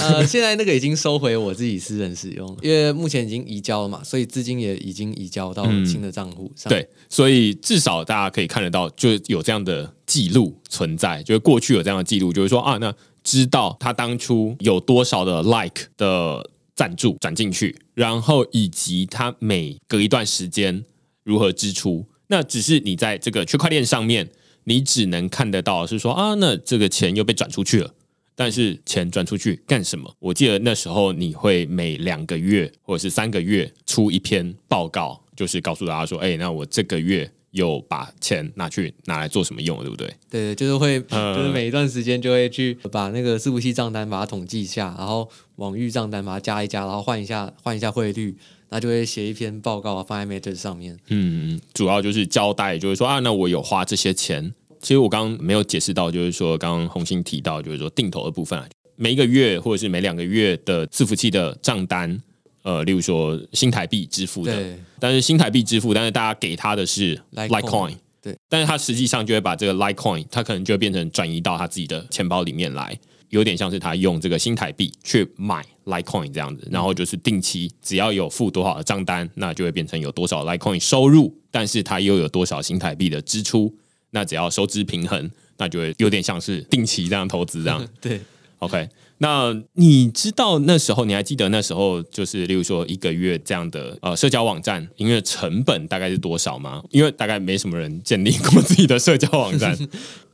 [0.00, 6.68] 呃， 现在那个已经收回我自己私人使用，因为目前已经移交了嘛，所以资金也已经移交到新的账户上。
[6.68, 12.92] 对，所以至少大家可以看得到，就有这样的记录存在，就是过去有这样的记录，就是说啊，那
[13.24, 20.84] 知道他当初有多少的 like 的赞助转进去，然后以及他每隔一段时间
[21.24, 24.30] 如何支出，那只是你在这个区块链上面，
[24.64, 27.94] 你只能看得到是说啊，那这个钱又被转出去了。
[28.36, 30.12] 但是钱转出去干什么？
[30.18, 48.36] 我记得那时候你会每两个月或者是三个月出一篇报告，就是告诉大家说：“哎，那我这个月有把钱拿去拿来做什么用，对不对？”对，就是会，就是每一段时间就会去把那个伺服器账单把它统计一下，然后网域账单把它加一加，然后换一下换一下汇率，
[48.70, 50.98] 那就会写一篇报告放在 Matter 上面。
[51.08, 54.52] 嗯，主要就是交代，就是说啊，那我有花这些钱。
[54.80, 58.62] 其实我刚刚没有解释到，就是说刚刚红星提到，就是说定投的部分，
[58.96, 62.20] 每一个月或者是每两个月的伺服器的账单，
[62.64, 72.98] 呃，例如说新台币支付的，但是新台币支付，但是大家给他的是 Litecoin，对，但是他实际上就会把这个 Litecoin，他可能就会变成转移到他自己的钱包里面来，
[73.28, 83.72] 有点像是他用这个新台币去买 Litecoin 这样子，然后就是定期只要有付多少的账单，那就会变成有多少 Litecoin 收入，但是他又有多少新台币的支出。
[84.10, 87.84] 那只要收支平衡，那就会有点像是定期这样投资这样。
[88.00, 88.20] 对
[88.60, 88.88] ，OK，
[89.24, 96.84] 那你知道那时候你还记得那时候就是，例如说一个月这样的呃社交网站，因为成本大概是多少吗？
[96.90, 99.74] 因为大概没什么人建立过自己的社交网站。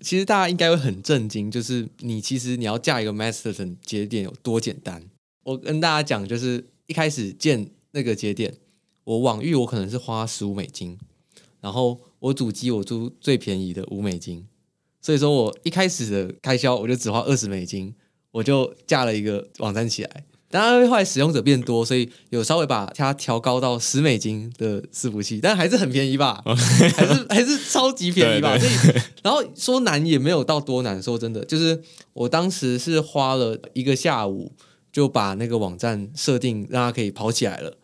[0.00, 5.00] 其实大家应该会很震惊，就是你其实你要架一个 master 的节点有多简单。
[5.44, 8.52] 我跟大家讲，就是一开始建那个节点，
[9.04, 10.98] 我网域我可能是花十五美金，
[11.60, 14.48] 然后我主机我租最便宜的五美金，
[15.00, 17.94] 所以说我一开始的开销我就只花二十美金，
[18.32, 20.24] 我就架了一个网站起来。
[20.52, 28.58] 当然，后来使用者变多，所以有稍微把它调高到十美金的伺服器，但还是很便宜吧，还是 还是超级便宜吧。
[28.58, 31.80] 对所以，然后说难也没有到多难，说真的，就是
[32.12, 34.50] 我当时是花了一个下午
[34.90, 37.76] 就把那个网站设定让它可以跑起来了。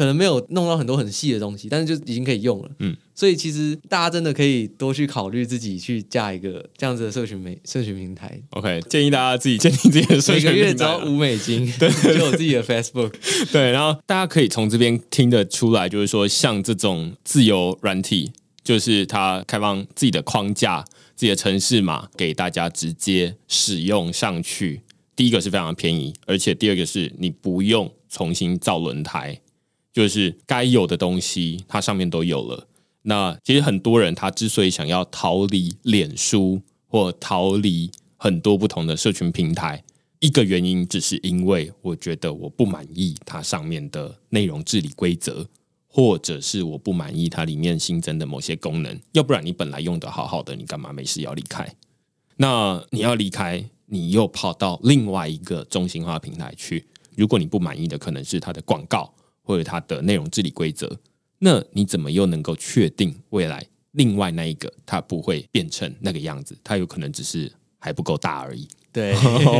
[0.00, 2.70] 可能没有弄到很多很细的东西，但是就已经可以用了。
[2.78, 10.98] 嗯，所以其实大家真的可以多去考虑自己去架一个这样子的社群媒社群平台，OK，建议大家自己建立自己的社群每群个月只要。
[11.04, 13.12] 五美金，对，就有自己的 Facebook。
[13.52, 18.32] 对，然后大家可以从这边听得出来，就是说像这种自由软体，
[18.64, 20.82] 就是它开放自己的框架、
[21.14, 24.80] 自己的城市码给大家直接使用上去。
[25.14, 29.38] 第一个是非常便宜，而且第二个是你不用重新造轮胎，
[29.92, 32.66] 就是该有的东西它上面都有了。
[33.02, 39.82] 那其实很多人他之所以想要逃离脸书或逃离很多不同的社群平台，
[40.18, 45.46] 一个原因只是因为我觉得我不满意它上面的内容治理规则，
[45.88, 49.00] 或者是我不满意它里面新增的某些功能。
[49.12, 51.74] 要不然你本来用的好好的，你干嘛没事要离开？
[52.36, 56.86] 那你要离开，你又跑到另外一个中心化平台去。
[57.16, 59.12] 如果你不满意的可能是它的广告
[59.50, 60.96] 或者它的内容治理规则，
[61.40, 66.56] 那你怎么又能够确定未来另外那一个它不会变成那个样子？
[66.62, 68.68] 它有可能只是还不够大而已。
[68.92, 69.12] 对，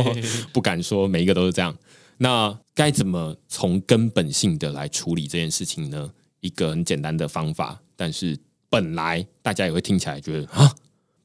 [0.53, 1.77] 不敢说每一个都是这样。
[2.17, 6.09] 那该怎么从根本性的来处理这件事情呢？
[6.39, 10.73] 一个很简单的方法，但是本来大家也会听起来觉得啊，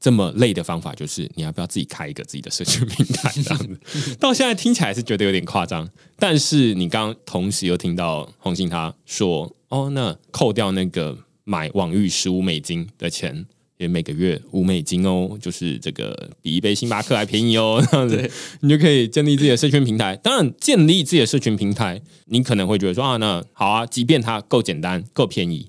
[0.07, 4.15] 这么累的方法，就是你要不要自己开一个自己的社群平台这样子？
[4.15, 5.85] 到现在听起来是觉得有点夸张，
[6.17, 13.45] 但是你刚刚同时又听到红信他说，哦，那扣掉那个买网域十五美金的钱。
[13.79, 20.15] 也每个月五美金哦，就是这个比一杯星巴克还便宜哦，这样子 你就可以建立自己的社群平台。
[20.15, 25.67] 当然，建立自己的社群平台，你可能会觉得说啊，那好啊，即便它够简单、够便宜，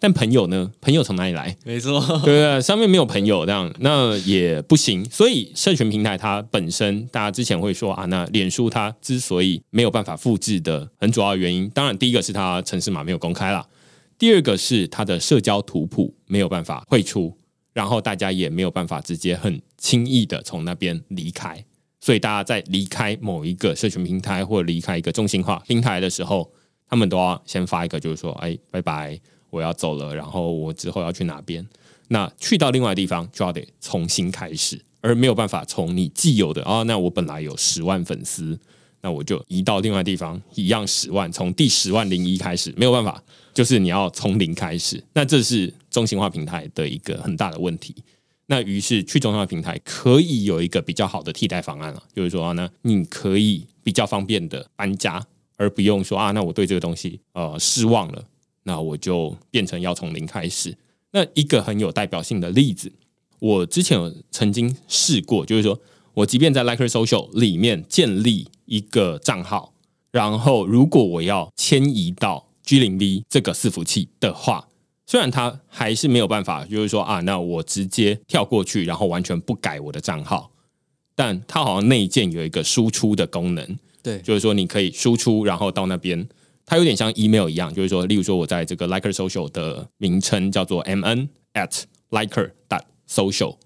[0.00, 0.70] 但朋友呢？
[0.80, 1.56] 朋友从哪里来？
[1.64, 2.60] 没错， 对不对？
[2.60, 5.04] 上面没有朋友，这样那也不行。
[5.10, 13.66] 所以，社群平台它本身，大家之前会说啊，那脸书它之所以没有办法复制的很主要的原因，当然第一个是它城市码没有公开啦，
[14.18, 17.36] 第二个是它的社交图谱没有办法绘出。
[17.74, 21.64] 然后大家也没有办法直接很轻易的从那边离开，
[22.00, 26.50] 所以大家在离开某一个社群平台或离开一个中心化平台的时候，
[26.88, 31.66] 他们都要先发一个，就是说，哎，拜拜，我要走了，然后我之后要去哪边？
[32.08, 38.58] 那去到另外地方就要得重新开始，而没有办法从你既有的啊，那我本来有十万粉丝，
[39.02, 45.02] 那我就移到另外地方一样十万，从第十万零一开始，没有办法，就是你要从零开始。
[45.12, 47.94] 那这是中心化平台的一个很大的问题。
[48.46, 55.22] 那于是去中心化平台可以有一个比较好的替代方案了，就是说呢，你可以比较方便的搬家，
[55.58, 58.24] 而不用说啊，那我对这个东西呃失望了，
[58.68, 60.76] 那我就变成要从零开始。
[61.12, 62.92] 那一个很有代表性的例子，
[63.38, 65.80] 我之前有曾经试过，就是说
[66.12, 69.72] 我即便在 Liker Social 里面建立一个账号，
[70.10, 74.68] 然后如果我要迁移到 G 零 V 这个伺服器的话，
[75.06, 80.50] 虽然它还是没有办法，就是说啊，那我直接跳过去，然后完全不改我的账号，
[81.14, 86.28] 但它好像内建有一个输出的功能，对，就是说你可以输出，然后到那边，
[86.68, 93.56] 它有点像 email 一样，就是说，例如说我在这个 Liker Social 的名称叫做 mn at liker dot social，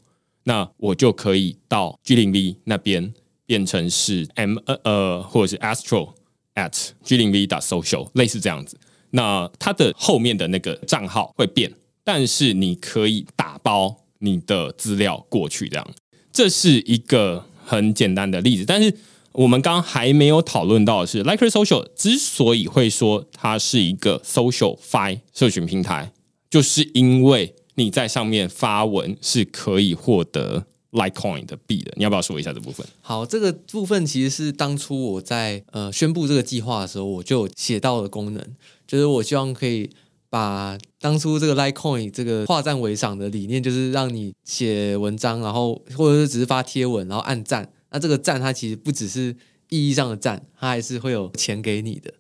[0.45, 3.13] 那我就可以到 G 零 V 那边
[3.45, 6.15] 变成是 m 呃呃或者是 astro
[6.55, 8.79] at G 零 V dot social，类似这样子。
[9.11, 11.73] 那它的后面的那个账号会变，
[12.05, 15.87] 但是你可以打包你的资料过去，这样
[16.33, 18.65] 这是一个很简单的例子。
[18.65, 18.97] 但是
[19.35, 26.13] 我们刚刚还没有讨论到的是，Liker Social 之所以会说它是一个 social fi 社群平台，
[26.51, 31.93] 就是因为你在上面发文是可以获得 Litecoin 的币的。
[31.97, 32.87] 你要不要说一下这部分？
[33.01, 38.45] 好，这个部分其实是当初我在呃宣布这个计划的时候，我就有写到的功能，
[38.87, 39.89] 就是我希望可以
[40.29, 47.71] 把当初这个 Litecoin 这个化赞为赏的理念，就是让你写文章，然后或者是只是发贴文，然后按赞。
[47.93, 49.35] 那这个赞它其实不只是
[49.69, 52.13] 意义上的赞，它还是会有钱给你的。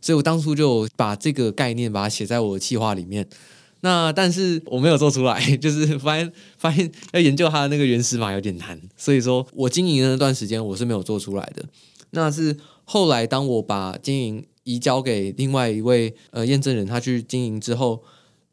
[0.00, 3.28] 所以我当初就把这个概念把它写在我的计划里面。
[3.82, 11.64] 那但是我没有做出来， 就是发现发现要研究它的那个原始码有点难，所以说我经营的那段时间我是没有做出来的。
[12.10, 18.02] 那是后来当我把经营移交给另外一位呃验证人，他去经营之后，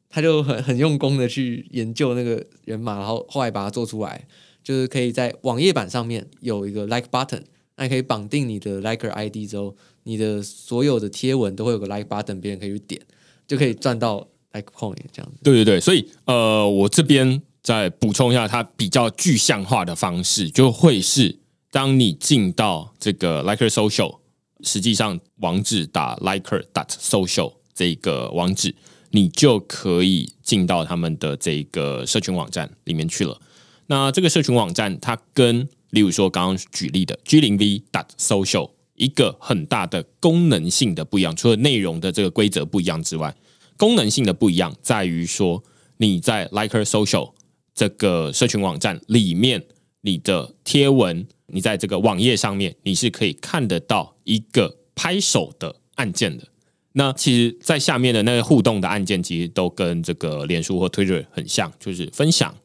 [0.10, 4.26] 他就很很用功的去研究那个源码，然后后来把它做出来，
[4.68, 7.44] 就是可以在网页版上面有一个 like button，
[7.78, 13.02] 那可以绑定你的 liker ID 之后，你的所有的贴文都会有个 like button，别人可以去点，
[13.48, 14.28] 就可以赚到。
[14.54, 21.38] like coin 这样子，对对对，所以呃，我这边再补充一下，它比较具象化的方式，就会是
[21.70, 24.20] 当你进到这个 Liker Social，
[24.64, 28.74] 实际上网址打 Liker dot social 这个网址，
[29.12, 33.40] 你就可以进到他们的这个社群网站里面去了。
[33.88, 43.36] 那这个社群网站，它跟例如说刚刚举例的 G 零 V dot social 一个很大的功能性的不一样，除了内容的这个规则不一样之外。
[43.78, 45.64] 功能性的不一样在于说，
[45.98, 47.34] 你在 Liker Social
[47.76, 49.64] 这个社群网站里面，
[50.02, 56.48] 你的贴文，你在这个网页上面，你是可以看得到一个拍手的按键的。
[56.94, 62.56] 那其实，在下面的那个互动的按键，其实都跟这个脸书或 Twitter 很像，就是分享、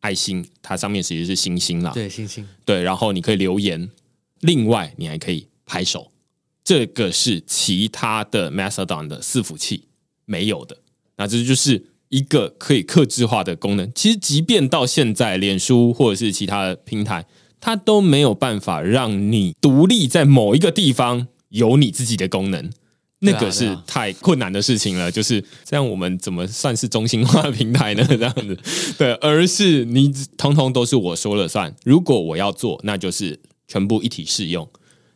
[0.00, 1.92] 爱心，它上面其实是星星啦。
[1.92, 2.46] 对，星星。
[2.64, 3.90] 对，然后你可以留言，
[4.40, 6.12] 另外你还可以拍手。
[6.62, 9.84] 这个是其他的 Mastodon 的伺服器。
[10.30, 10.76] 没有的，
[11.16, 13.90] 那这就是一个可以克制化的功能。
[13.94, 17.24] 其实，即便到现在，脸书或者是其他的平台，
[17.58, 22.70] 它都没有办法让你独立在某一个地方有你自己的功能，
[23.20, 25.10] 那个是太困难的事情了。
[25.10, 28.04] 就是这样，我们怎么算是中心化的平台呢？
[28.08, 28.58] 这样子，
[28.96, 31.74] 对，而是你通通都是我说了算。
[31.84, 34.64] 如果我要做，那就是全部一体适用；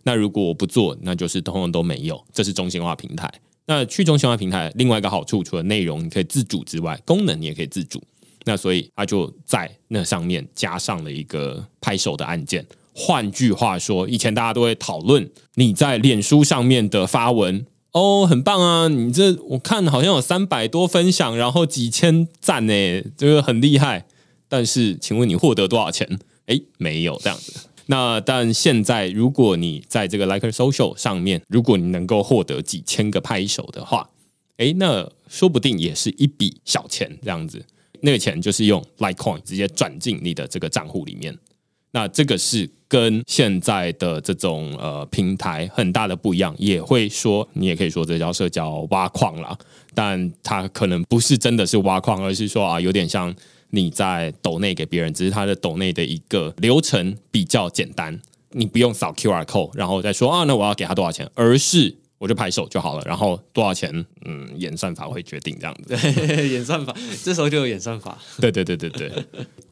[0.05, 2.23] 那如果我不做，那就是通通都没有。
[2.33, 3.33] 这是中心化平台。
[3.67, 8.03] 那去中心化平台另外一个好处，除了内容你可以自主之外，功能你也可以自主。
[8.45, 12.67] 那所以它就在那上面加上了一个拍手的按键。
[12.93, 18.89] 换句话说，以前大家都会讨论你在脸书上面的发文，哦，很棒啊！
[18.89, 24.07] 你这我看好像有三百多分享，然后几千赞呢，这个很厉害。
[24.49, 26.19] 但是，请问你获得多少钱？
[26.47, 27.53] 哎，没有这样子。
[27.87, 34.09] 那但现在，如果你在这个 Like Social 上面，如果你能够获得几千个拍手的话，
[34.57, 37.63] 诶，那说不定也是一笔小钱这样子。
[38.01, 41.37] 那个钱就是用 Litecoin 直接转进你的这个账户里面。
[41.91, 49.57] 那这个是跟现在的这种呃平台很大的不一样，也会说你也可以说这叫社交挖矿啦，
[49.95, 53.35] 但它可能不是真的是挖矿，而是说啊，有点像。
[53.75, 58.21] 你在抖内给别人，只是它的抖内的一个流程比较简单，
[58.51, 63.93] 你不用扫 QR code，然后再说啊，那我要给他多少钱，而是我就拍手就好了，然后多少钱，
[64.25, 65.97] 嗯，演算法会决定这样子。
[65.97, 66.95] 对， 演算法，
[67.25, 68.17] 这时候就有演算法。
[68.41, 69.11] 对对对对对，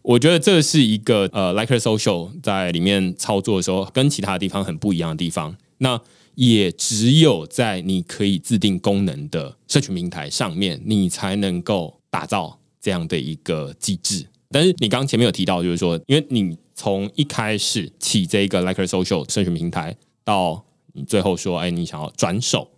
[0.03, 5.57] 我觉得这是一个呃，Liker Social 在里面操作的时候跟其他地方很不一样的地方。
[5.78, 6.01] 那
[6.34, 12.59] 也只有在你可以自定功能的社群平台上面，你才能够打造。
[12.82, 19.94] 这样的一个机制，但是你刚刚前面有提到，就是说，因为你从一开始起这个 Liker Social 社群平台，
[20.24, 22.68] 到你最后说，哎，你想要转手，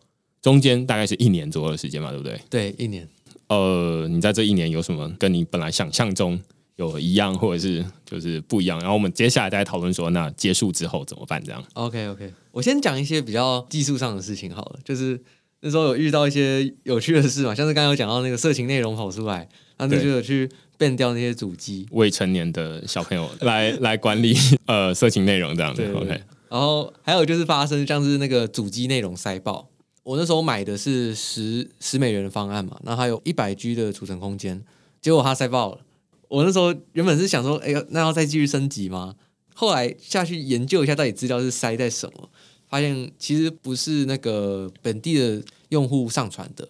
[0.41, 2.41] 中间大概是一年左右的时间嘛，对不对？
[2.51, 3.09] 对，一年。
[3.49, 6.41] 呃，你在这一年有什么跟你本来想象中
[6.77, 8.79] 有一样，或者是就是不一样？
[8.81, 11.43] 然后我们接下来再讨论说，那结束之后怎么办？
[11.45, 11.63] 这样。
[11.75, 15.21] OK，OK，我先讲一些比较技术上的事情好了，就是
[15.61, 19.49] 那时候有遇到一些有趣的事嘛，像是刚刚有讲到那个色情内容跑出来。
[19.79, 20.49] 那就有去
[20.79, 24.33] 变掉那些主机，未成年的小朋友来来管理
[24.67, 25.85] 呃色情内容这样子。
[25.93, 29.71] OK，然后还有就是发生像是那个主机内容塞爆，
[30.03, 34.63] 我那时候买的是十十美元的方案嘛，那还有一百 G 的储存空间，
[35.01, 35.81] 结果它塞爆了。
[36.29, 39.15] 我那时候原本是想说，哎呀，那要再继续升级吗？
[39.55, 42.29] 后来下去研究一下到底资料是塞在什么，
[42.69, 46.69] 发现其实不是那个本地的用户上传的，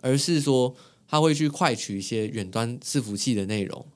[0.00, 0.76] 而是说。
[1.06, 3.86] 他会去快取一些远端伺服器的内容，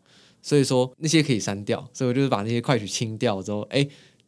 [0.40, 3.84] 所以说那些可以删掉，所以我就是把那些快取清掉之后，哎，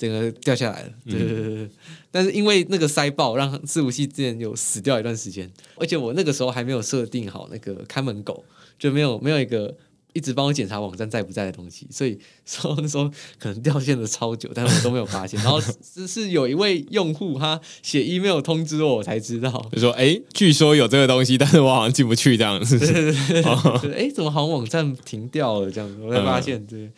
[0.08, 0.88] 整个掉下来了。
[1.04, 1.70] 对对对对。
[2.10, 8.44] 但是因为那个塞爆，让伺服器之前有死掉一段时间，而且我那个时候还没有设定好那个看门狗，
[8.78, 9.76] 就没有没有一个
[10.12, 15.38] 一直帮我检查网站在不在的东西，所以说那时候可能掉线了超久，但是我都没有发现。
[15.44, 19.64] 然后是是有一位用户他写 email 通知我，我才知道。
[19.70, 22.60] 就说哎，据说有这个东西，但是我好像进不去这样。
[22.64, 23.12] 子对对
[23.82, 26.02] 对，哎，怎么好像网站停掉了这样子？
[26.02, 26.90] 我才发现，对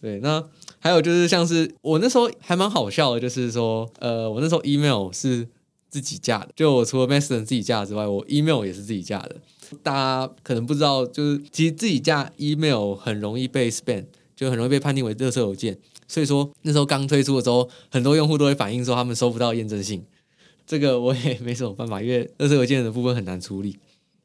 [0.00, 0.20] 对。
[0.20, 0.40] 那
[0.80, 5.46] 还有就是像是我那时候还蛮好笑的，就是说呃，我那时候 email 是
[5.88, 9.36] 自己架的，就我除了 Messenger 自己架之外，我 email 也是自己架的。
[9.82, 14.04] 大家可能不知道，就是其实自己架 email 很容易被 spam，
[14.34, 15.78] 就很容易被判定为热色邮件。
[16.08, 20.02] 所以说那时候刚推出的时候，很多用户都会反映说他们收不到验证信。
[20.66, 23.78] 这个我也没什么办法，因为热色邮件的部分很难处理。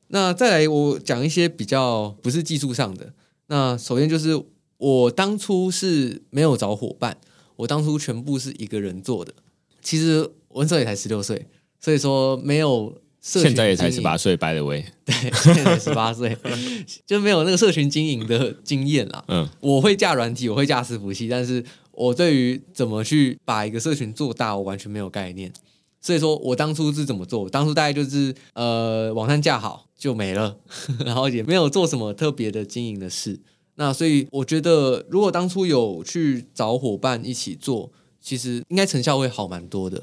[0.07, 3.13] 那再来我讲一些比较不是技术上的。
[3.47, 4.39] 那首先就是
[4.85, 7.17] 我当初是没有找伙伴，
[7.55, 9.33] 我当初全部是一个人做的。
[9.81, 11.47] 其实我那时候也才十六岁，
[11.81, 13.41] 所以说没有社。
[13.41, 15.15] 现在也才十八岁，by the way，对，
[15.55, 16.37] 现在十八岁，
[17.03, 19.23] 就没有那个社群经营的经验啦。
[19.27, 25.51] 嗯，我会架软体，我会架伺服器，但是我对于怎么去把一个社群做大，我完全没有概念。
[25.99, 27.49] 所以说我当初是怎么做？
[27.49, 30.57] 当初大概就是呃，网站架好就没了，
[31.03, 33.39] 然后也没有做什么特别的经营的事。
[33.75, 40.01] 那所以我觉得，如果当初有去找伙伴一起做，其实应该成效会好蛮多的。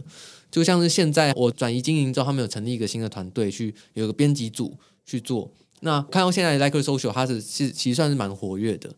[0.50, 5.50] 就像是现在我转移经营之后，他们有成立一个新的团队，去有一个编辑组去做。
[5.80, 8.94] 那看到现在 Like Social，它是是其实算是蛮活跃的。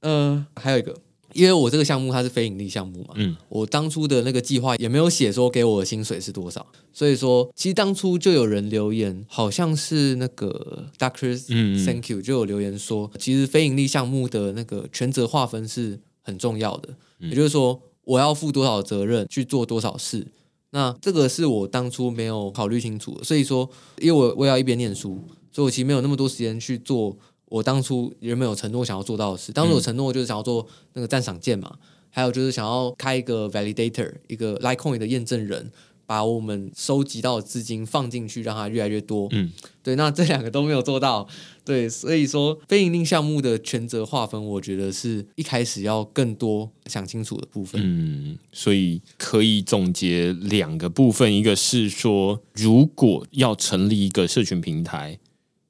[0.00, 0.94] 呃，还有一个，
[1.34, 11.36] 因为我这个项目它是非盈利项目嘛，嗯，我当初的那个计划也没有写说给我的薪水是多少，所以说其实当初就有人留言，好像是那个 Doctor
[11.84, 20.26] Thank You 就有留言说，其实非盈利项目的那个权责划分是很重要的，也就是说我要负多少责任去做多少事。
[20.70, 23.68] 那这个是我当初没有考虑清楚的，所以说，
[24.00, 25.18] 因为我我要一边念书，
[25.50, 27.16] 所以我其实没有那么多时间去做
[27.48, 29.52] 我当初原本有承诺想要做到的事。
[29.52, 31.76] 当初我承诺就是想要做那个赞赏键嘛，
[32.10, 35.70] 还有就是想要开一个 validator，一个 Litecoin 的验证人。
[36.08, 39.28] 把我们收集到的资金放进去，让它越来越多。
[39.32, 41.28] 嗯，对，那这两个都没有做到。
[41.66, 47.78] 对，所以说非盈利项目的权责划分，我觉得是一开始要更多想清楚的部分。
[47.84, 55.18] 嗯，所以可以总结两个部分，一个是说，如果要成立一个社群平台，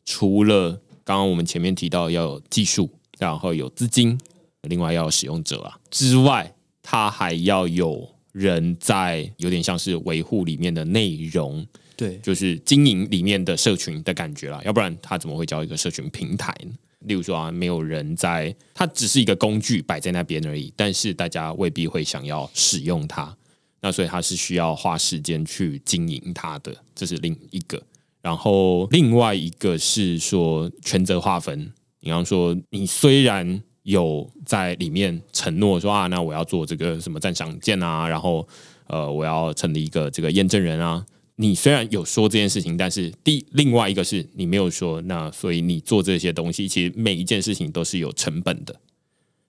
[0.05, 4.20] 除了刚刚我们前面提到要有技术，然后有资金，
[4.68, 8.06] 另外要有使用者啊之外，它还要有。
[8.32, 14.61] 人在有点像是维护里面的内容，对，就是经营里面的社群的感觉啦。
[14.64, 16.72] 要不然他怎么会叫一个社群平台呢？
[17.00, 23.34] 例如说啊，没有人在，它只是一个工具摆在那边而已，但是大家未必会想要使用它。
[23.80, 27.82] 那所以它是需要花时间去经营它的，这是另一个。
[28.29, 33.62] 然后另外一个是说权责划分，你刚说你虽然。
[33.85, 38.47] 有在里面承诺说啊，那我要做这个什么赞赏键啊，然后
[38.87, 41.03] 呃，我要成立一个这个验证人啊。
[41.37, 48.76] 你虽然有说这件事情，但是第另外一个是你没有说，那所以你做这些东西，其实每一件事情都是有成本的。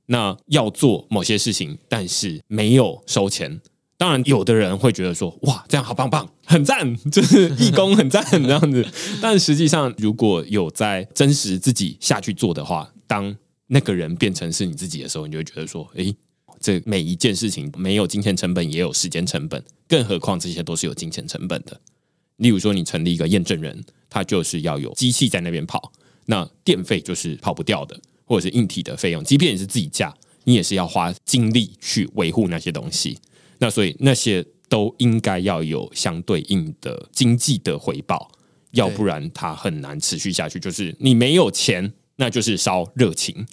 [0.05, 3.59] 那要做某些事情，但是没有收钱。
[3.99, 8.87] 当然，有的人会觉得说，哇，这样好棒棒，很赞， 就是义工很赞这样子。
[9.21, 13.35] 但实际上，如果有在真实自己下去做的话，当
[13.67, 16.15] 那个人变成是你自己的时候，你就会觉得说：“诶，
[16.61, 21.81] 这每一件事情没有金钱成本，也有时间成本，更何况这些都是有金钱成本的。
[22.37, 25.91] 例如说，你成立一个验证人，他就是要有机器在那边跑，
[26.27, 33.19] 那电费就是跑不掉的，或者是硬体的费用，即便你是自己架，你也是要花精力去维护那些东西。
[33.59, 38.31] 那所以那些都应该要有相对应的经济的回报，
[38.71, 40.59] 要不然它很难持续下去。
[40.59, 43.45] 就是你没有钱，那就是烧热情。”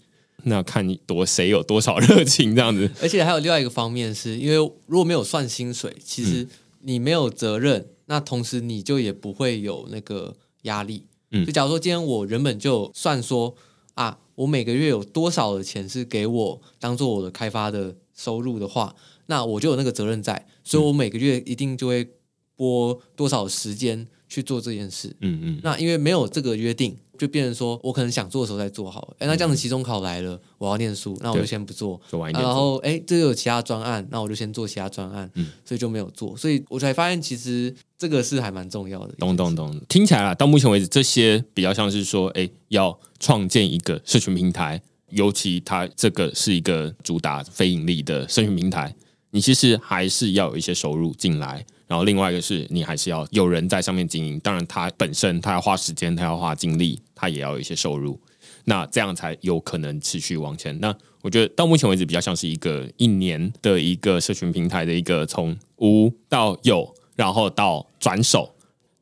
[0.48, 6.46] 那看你多谁有多少热情这样子， 而且还有另外一个方面，是因为如果没有算薪水，其实
[6.82, 11.06] 你没有责任，那同时你就也不会有那个压力。
[11.32, 13.56] 嗯，就假如说今天我原本就算说
[13.94, 18.94] 啊，我每个月有多少的钱是给我当做我的开发的收入的话，
[19.26, 22.08] 那我就有那个责任在，所以我每个月一定就会
[22.56, 25.14] 拨多少时间去做这件事。
[25.20, 26.96] 嗯嗯，那因为没有这个约定。
[27.18, 29.16] 就变成说，我可能想做的时候再做好。
[29.18, 31.98] 哎，那这样子期中考来了，我要念书，那我就先不做。
[32.10, 35.30] 做完然后哎，这有其他专案，那我就先做其他专案。
[35.32, 36.36] 嗯，所以就没有做。
[36.36, 39.14] 所以我才发现，其实这个是还蛮重要的。
[39.14, 48.94] 懂懂懂，听起来啊，到目前为止，这些比较像是说，哎，要创建一个社群平台，尤其它这个是一个主打非盈利的社群平台，
[49.36, 51.62] 你其实还是要有一些收入进来。
[51.86, 58.18] 然后另外一个是你还是要有人在上面经营，当然他本身他要花时间，他要花精力，他也要有一些收入。
[58.64, 60.80] 那这样才有可能持续往前。
[60.80, 68.54] 那我觉得到目前为止，比较像是一个一年的一个社群平台的一个从无到有，然后到转手。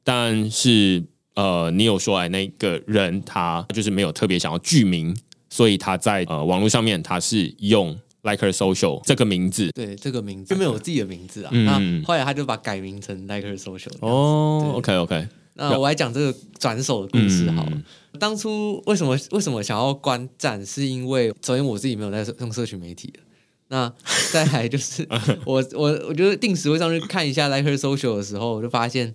[0.03, 1.05] 但是
[1.37, 5.17] 呃，你有说哎，那个人他就是没有特别想要具名，
[5.49, 9.71] 所以他在呃网络上面他是用 Liker Social 这个名字。
[9.73, 11.51] 对，这个名字就没有自己的名字啊。
[11.53, 11.65] 嗯
[12.03, 13.93] 那后来他就把改名成 Liker Social。
[14.01, 17.71] 哦，OK OK，那我来讲这个转手的故事好了。
[17.73, 17.85] 嗯
[18.21, 23.25] 当初为什么为什么想要观战，是因为首先我自己没有在用社群媒体了
[23.67, 23.93] 那
[24.31, 25.05] 再来就是
[25.45, 29.13] 我我我觉得定时会上去看一下 Liker Social 的时候，我就发现，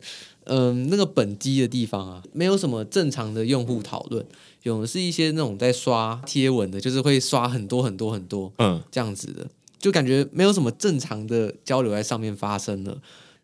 [0.52, 4.26] 嗯、那个本机的地方啊，没有什么正常的用户讨论，
[4.64, 9.48] 有的是一些那种在刷贴文的，就是会刷很多很多很多嗯这样子的，
[9.80, 12.98] 就感觉没有什么正常的交流在上面发生了。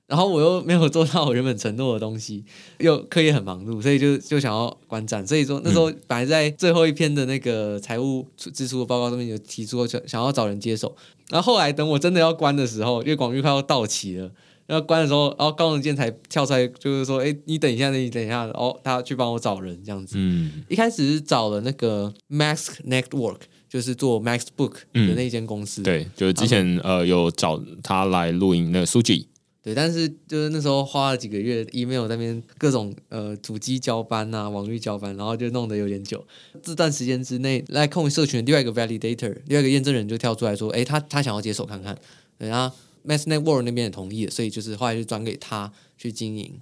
[0.07, 2.43] 然后我又没有做到我原本承诺的东西，
[2.77, 5.25] 又课业很忙碌，所以就就想要观战。
[5.25, 10.95] 所以说那时候本来在最后一篇的那个财务支出的报告上面有提出想想要找人接手，
[11.29, 14.29] 然后后来等我真的要关的时候，因为广域快要到期了。
[14.68, 20.16] 要关的时候，然后高能健才跳出来，就是说：“哎，你等一下，你等一下。”哦他去帮我找人这样子。
[20.18, 25.84] 嗯一开始是找了那个 Max Network，就是做 MaxBook 的那间公司。
[25.84, 29.28] 对，就是之前呃有找他来录音那个苏 G，
[29.61, 36.26] 对，但是就是那时候花了几个月，email 那边各种呃主机交班啊、网域交班，然后就弄得有点久。
[36.63, 41.97] 这段时间之内，来控社群的另外一个 validator，另外一个验证人就跳出来说：“哎，他他想要接手看看。”
[42.38, 42.76] 对，然后
[43.07, 46.59] Mass Network 那边也同意了，所以就是后来就转给他去经营。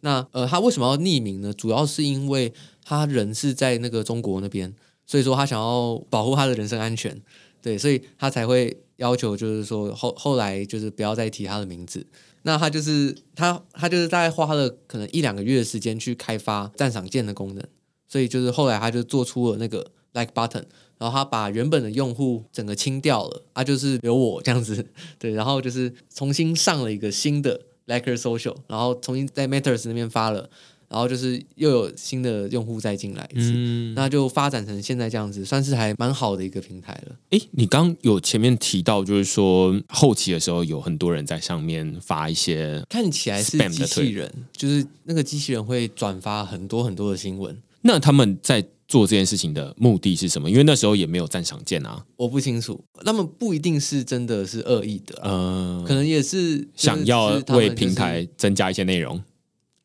[0.00, 1.52] 那呃，他为什么要匿名呢？
[1.52, 2.52] 主要是因为
[2.84, 4.72] 他人是在那个中国那边，
[5.06, 7.20] 所以说他想要保护他的人身安全，
[7.62, 12.06] 对，所以他才会要求，就是说后后来就是不要再提他的名字。
[12.42, 17.64] 那他就是他他就是大概花了可能一两个月的时间去开发赞赏键的功能，
[18.06, 20.64] 所以就是后来他就做出了那个 like button，
[20.98, 24.86] 然后他把原本的用户整个清掉了，啊，就是留我这样子，
[25.18, 30.48] 对，然后就是重新上了一个新的 Liker Social，然后重新在 Matters 那边发了，
[30.88, 37.16] 然后就是又有新的用户再进来一次，嗯，那就发展成现在这样子，算是还蛮好的一个平台了。
[37.30, 47.56] 诶，你刚有前面提到，就是说后期的时候有很多人在上面发一些，看起来是机器人，就是那个机器人会转发很多很多的新闻，
[47.86, 50.50] 那他们在做这件事情的目的是什么？
[50.50, 59.16] 因为那时候也没有赞赏键啊，我不清楚，他们不一定是真的是恶意的啊、呃，可能也是就是想要为平台增加一些内容，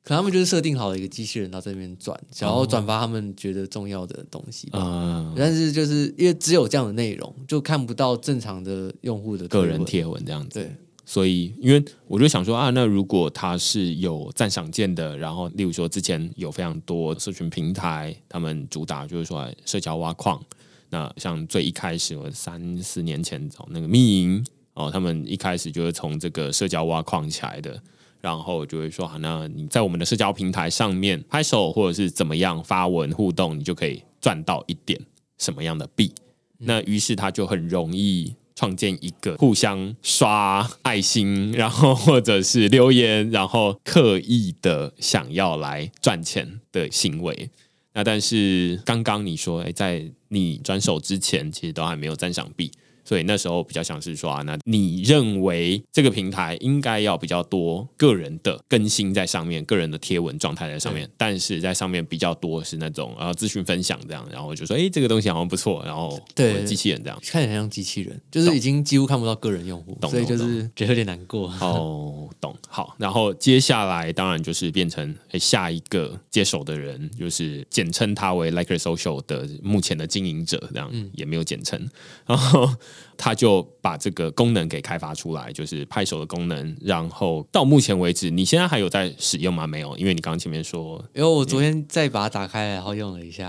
[0.04, 4.80] 可能他们就是设定好了一个机器人到这边转，想要转发他们觉得重要的东西吧。
[4.80, 9.47] 呃，但是就是因为只有这样的内容，就看不到正常的用户的。
[9.47, 10.60] 个人贴文这样子。
[10.60, 10.76] 对，
[11.12, 20.41] 所以，因为我就想说啊，那如果他是有赞赏键的，然后例如说之前有非常多社群平台，他们主打就是说社交挖矿。
[20.89, 27.78] 那像最一开始，我三四年前找那个密营哦，他们一开始就是从这个社交挖矿起来的，
[28.22, 34.97] 然后就会说好，那你在我们的社交平台上面拍手或者是怎么样发文互动，你就可以赚到一点
[35.38, 36.14] 什么样的币。
[36.57, 47.49] 那于是他就很容易创建一个互相刷爱心，然后或者是留言，然后刻意的想要来赚钱的行为。
[47.93, 52.72] 那但是刚刚你说，哎，在你转手之前，其实都还没有赞赏币，
[53.12, 67.20] 所以那时候比较像是说啊，那你认为这个平台应该要比较多个人的更新在上面，个人的贴文状态在上面，但是在上面比较多是那种啊资讯分享这样，然后就说哎这个东西好像不错，然后对机器人这样。
[67.28, 71.49] 看起来像机器人，就是已经几乎看不到个人用户，懂所以就是觉得有点难过。
[71.59, 72.55] 哦，懂。
[72.70, 81.89] 好，然后接下来当然就是变成诶下一个接手的人，就是简称他为 Liker Social 的目前的经营者，这样、也没有简称。
[82.26, 82.74] 然后
[83.18, 86.76] 他就把这个功能给开发出来，就是拍手的功能。
[86.82, 89.68] 然后到目前为止，你现在还有在使用吗？
[89.68, 93.47] 没有，因为你刚刚前面说因为我昨天再把它打开，然后用了一下，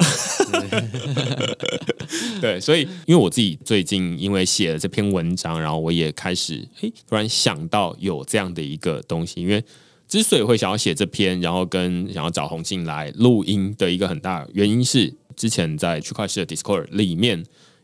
[2.40, 9.64] 对，所以因为我自己最近因为写了这篇文章，然后我也开始诶突然想到有这样的一个东西，因为
[10.06, 17.42] 之所以会想要写这篇，然后跟想要找洪静来录音的一个很大原因是，之前在区块链的 Discord 里面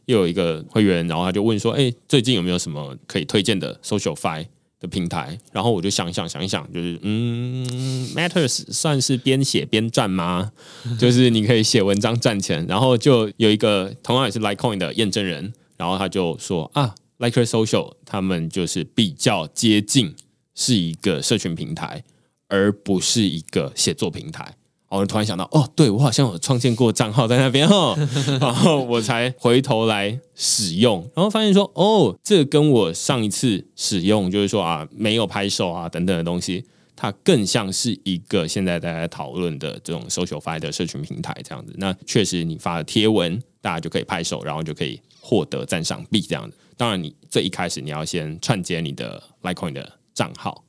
[0.09, 4.47] 又有一个会员，然后他就问说，哎，最近有没有什么可以推荐的 SocialFi？
[4.81, 7.67] 的平台，然后我就想一想想一想，就是嗯
[8.15, 10.53] ，Matters 算是边写边赚吗？
[11.01, 20.15] 就是你可以写文章赚钱，然后就有一个同样也是 Litecoin 的验证人，然后他就说啊，Liker Social 他们就是比较接近
[20.55, 22.05] 是一个社群平台，
[22.47, 24.55] 而不是一个写作平台。
[24.91, 27.95] 我突然想到，哦，对我好像有创建过账号在那边哈，
[28.41, 36.65] 然后我才回头来使用，然后发现说，哦，这跟我上一次使用，就是说啊，没有拍手啊等等的东西，
[36.97, 41.75] 它更像是一个现在大家讨论的这种 social f i 的社群平台这样子。
[41.77, 46.57] 那确实，你发了贴文，大家就可以拍手，然后就可以获得赞赏币这样子。
[46.79, 50.65] 当然，你这一开始你要先串接你的 Litecoin 的账号，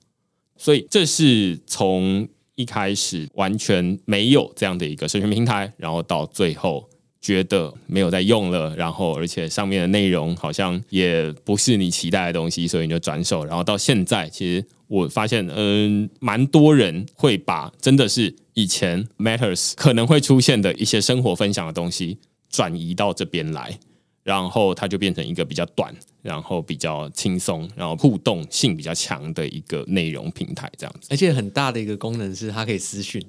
[0.58, 2.28] 所以这是从。
[2.60, 6.90] 一开始完全没有这样的一个社群平台，然后到最后
[7.22, 13.46] 觉得没有在用了，然后而且上面的内容好像也不是你期待的东西，所以你就转手。
[13.46, 22.18] 然后到现在，其实我发现，嗯，蛮多人会把真的是以前 Matters 可能会出现的一些生活分享的东西
[22.50, 23.80] 转移到这边来。
[24.38, 31.08] 然后它就变成一个比较短，然后比较轻松，然后互动性比较强的一个内容平台，这样子。
[31.10, 33.20] 而且很大的一个功能是它可以私讯，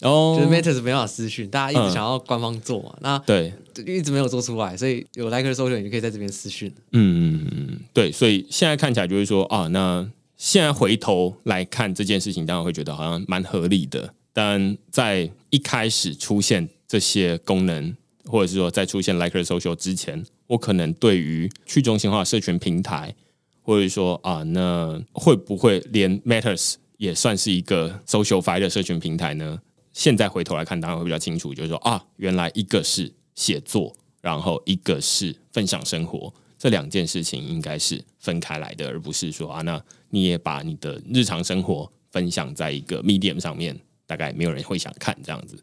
[0.00, 3.52] 哦，就是 Matters 没办法私讯，大家一直想要官方做嘛，那对，
[3.86, 6.72] 一直没有做出来，所以有 Like 搜索，你就可以在这边私讯。
[6.92, 17.96] 嗯嗯嗯，对，所以现在看起来就是说啊，那现在回头来看这件事情，当然会觉得好像蛮合理的，但在一开始出现这些功能，
[18.28, 20.24] 或者是说在出现 Liker Social 之前。
[20.48, 23.14] 我可能对于去中心化社群平台，
[23.60, 29.60] 或者说啊，那会不会连 Matters 也算是一个 social f i 的社群平台呢？
[29.92, 45.62] 现在回头来看，当然会比较清楚，就是说啊，原来一个是写作，然后一个是分享生活，这两件事情应该是分开来的，而不是说啊，那你也把你的日常生活分享在一个 Medium 上面，大概没有人会想看这样子。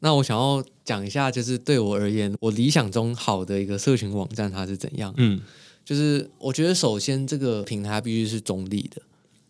[0.00, 5.12] 那我想要讲一下，就是对我而言，我理想中好的一个社群网站它是怎样？
[5.16, 5.40] 嗯，
[5.84, 9.00] 就是我觉得首先这个平台必须是中立的，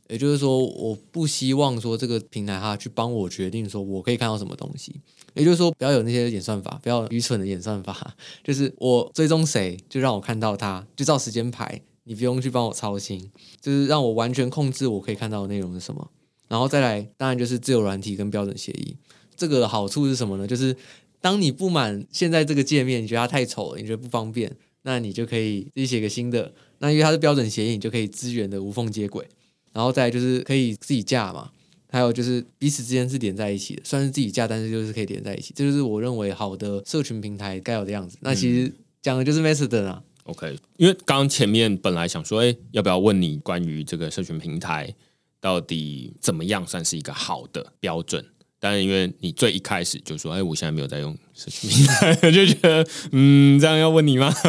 [0.09, 4.95] 也就是说，我不希望说这个平台它去帮我决定说我可以看到什么东西，
[5.35, 13.31] 也就是说，不要有那些演算法，不要愚蠢的演算法， 就是我追踪谁就让我看到他，就照时间排，你不用去帮我操心，
[13.61, 16.09] 就是让我完全控制我可以看到的内容是什么，
[16.49, 18.97] 然后再来，当然就是自由软体跟标准协议。
[19.37, 20.47] 这个好处是什么呢？
[20.47, 20.75] 就是
[21.21, 24.51] 当你不满现在这个界面，你觉得它太丑了，你觉得不方便，
[24.83, 26.53] 那你就可以自己写个新的。
[26.79, 29.27] 那因为它是标准协议，你就可以资源的无缝接轨。
[29.73, 31.51] 然后再就是可以自己架嘛，
[31.91, 35.53] 还有就是彼此之间是连在一起的，虽然是自己架，但是就是可以连在一起。
[35.55, 38.17] 这就是我认为好的社群平台该有的样子。
[38.21, 38.73] 那其实
[39.03, 40.03] 讲的就是 Method 啊。
[40.25, 44.95] OK，因为刚刚前面本来想说，哎，要不要问你关于这个社群平台
[45.41, 48.25] 到底怎么样算是一个好的标准？
[48.59, 54.35] 但是因为你最一开始就说，哎，我现在没有在用社群平台， 就觉得，嗯，这样要问你吗？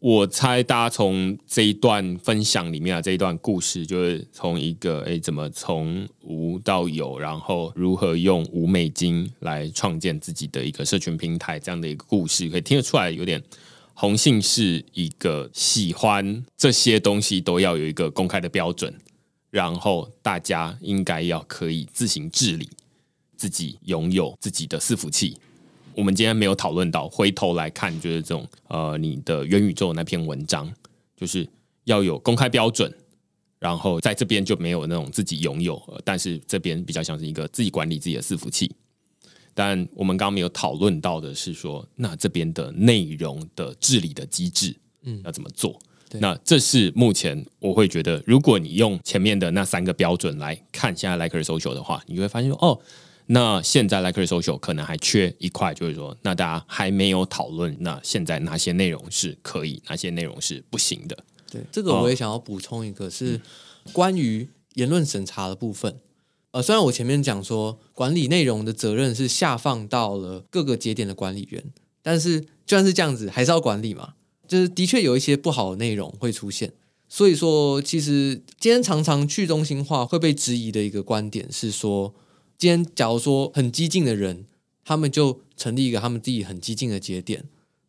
[0.00, 13.42] 我猜大家从这一段分享里面啊，这一段故事，就是从一个，哎，怎么从无到有，然后如何用五美金来创建自己的一个社群平台，这样的一个故事，可以听得出来，有点
[13.94, 18.94] 红信是一个喜欢这些东西都要有一个公开的标准，
[19.50, 22.68] 然后大家应该要可以自行治理。
[23.44, 25.36] 自己拥有自己的伺服器，
[25.94, 27.06] 我们今天没有讨论到。
[27.06, 30.72] 回头来看，就是这种呃，你的元宇宙那篇文章，
[31.14, 31.46] 就是
[31.84, 32.90] 要有公开标准，
[33.58, 38.74] 然后在这边就没有那种自己拥有，但是这边比较像是一个自己管理自己的伺服器。
[39.52, 45.78] 但我们刚刚没有讨论到的是说，那这边的内容的治理的机制，嗯，要怎么做？
[46.14, 52.80] 那这是目前我会觉得，如果你用前面的那三个标准来看现在 Like Social 的话，你会发现说，哦。
[53.26, 61.16] 那现在 Like Social 可能还缺一块，就是说，那大家还没有讨论，那现在哪些内容是可以，哪些内容是不行的？
[61.50, 63.40] 对，这个我也想要补充一个，是
[63.94, 66.00] 关于言论审查的部分。
[66.50, 71.64] 呃，虽然我前面讲说管理内容的责任是下放到了各个节点的管理员，
[72.02, 74.14] 但是就算是这样子，还是要管理嘛。
[74.46, 76.74] 就是的确有一些不好的内容会出现，
[77.08, 82.14] 所以说，其实今天常常去中心化会被质疑的一个观点是说。
[82.56, 84.46] 今天，假如说很激进的人，
[84.84, 87.44] 他们就成立一个他们自己很激进的节点，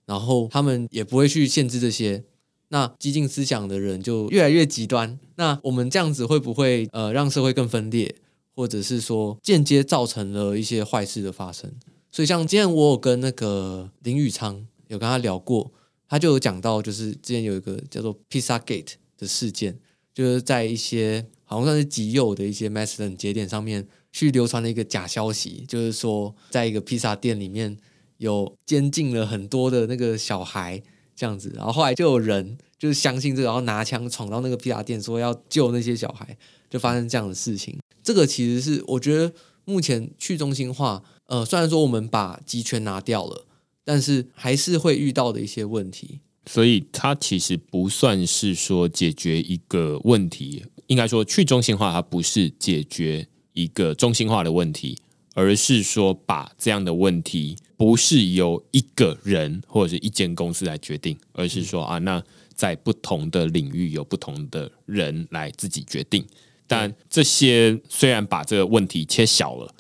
[0.05, 2.23] 然后他们也不会去限制这些。
[2.69, 5.19] 那激进思想的人就越来越极端。
[5.35, 8.15] 那我们这样子会不会呃让社会更分裂，
[8.55, 11.71] 或者是说间接造成了一些坏事的发生？
[12.11, 15.71] 所以像今天我有跟那个林宇昌有跟他聊过，
[16.09, 19.77] 他就有讲到，就是之前有一个叫做 Pizza Gate 的事件，
[20.13, 23.87] 就是在一些好像算是极右的一些 Mastodon 节点上面。
[24.15, 27.75] 去流传了一个假消息，就是说，在一个披萨店里面
[28.15, 30.81] 有监禁了很多的那个小孩，
[31.13, 31.51] 这样子。
[31.53, 36.37] 然后后来就有人就是相信这个，然后拿枪闯到那个披萨店，说要救那些小孩，
[36.69, 37.77] 就发生这样的事情。
[38.01, 39.33] 这个其实是我觉得
[39.65, 43.45] 目前去中心化，呃，虽然说我们把集权拿掉了，
[43.83, 46.21] 但是还是会遇到的一些问题。
[46.45, 54.95] 所以它其实不算是说解决一个问题，应该说去中心化它不是解决一个中心化的问题，
[55.33, 66.23] 而是说把这样的问题不是由一个人或者是一间公司来决定，而是说啊，那在不同的领域有不同的人来自己决定。
[66.67, 69.73] 但这些虽然把这个问题切小了，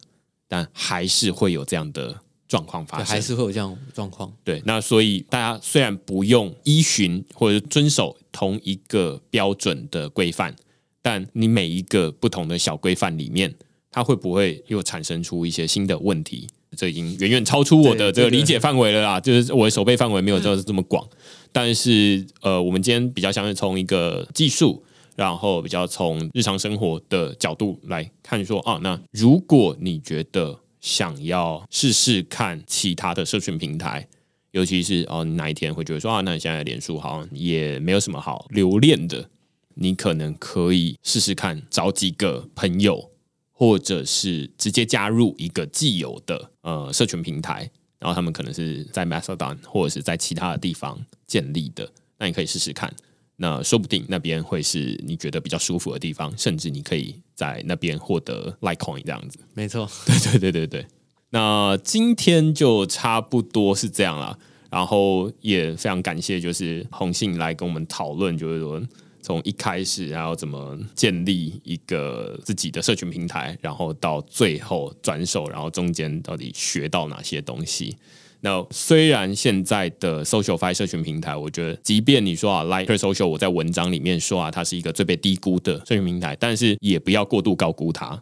[0.47, 4.31] 但还是会有这样的状况发，生，还是会有这样状况。
[4.43, 10.55] 对，那所以大家虽然不用依循或者遵守同一个标准的规范，
[11.01, 13.55] 但你每一个不同的小规范里面，
[13.95, 16.45] 它会不会又产生出一些新的问题？
[16.75, 21.07] 这已经远远超出我的这个理解范围了啦，就是我的手背范围没有这这么广。
[21.53, 24.83] 但是呃，我们今天比较像是从一个技术，
[25.15, 34.05] 然后比较从日常生活的角度来看说啊，那如果你觉得想要试试看其他的社群平台，
[34.51, 39.29] 尤其是哦，你哪一天会觉得说啊，那你现在脸书好像也没有什么好留恋的，
[39.75, 43.11] 你可能可以试试看找几个朋友，
[43.57, 52.93] 或者是直接加入一个既有的呃社群平台，然后他们可能是在 Mastodon 或者是在其他的地方建立的，那你可以试试看。
[53.37, 59.39] 那说不定那边会是你觉得比较舒服的地方，甚至你可以在那边获得 Litecoin 这样子。
[59.53, 60.85] 没错， 对对对对对。
[61.31, 64.37] 那今天就差不多是这样了，
[64.69, 68.81] 然后也非常感谢，就是红信来跟我们讨论，就是说
[69.25, 77.97] 从一开始，然后怎么建立一个自己的社群平台，然后到最后转手，然后中间到底学到哪些东西。
[78.41, 88.19] 那虽然现在的 SocialFi 社群平台，我觉得，即便你说啊，Like Social，我在文章里面说啊，它是一个最被低估的社群平台，但是也不要过度高估它。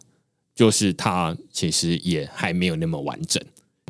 [0.54, 3.42] 就是它其实也还没有那么完整。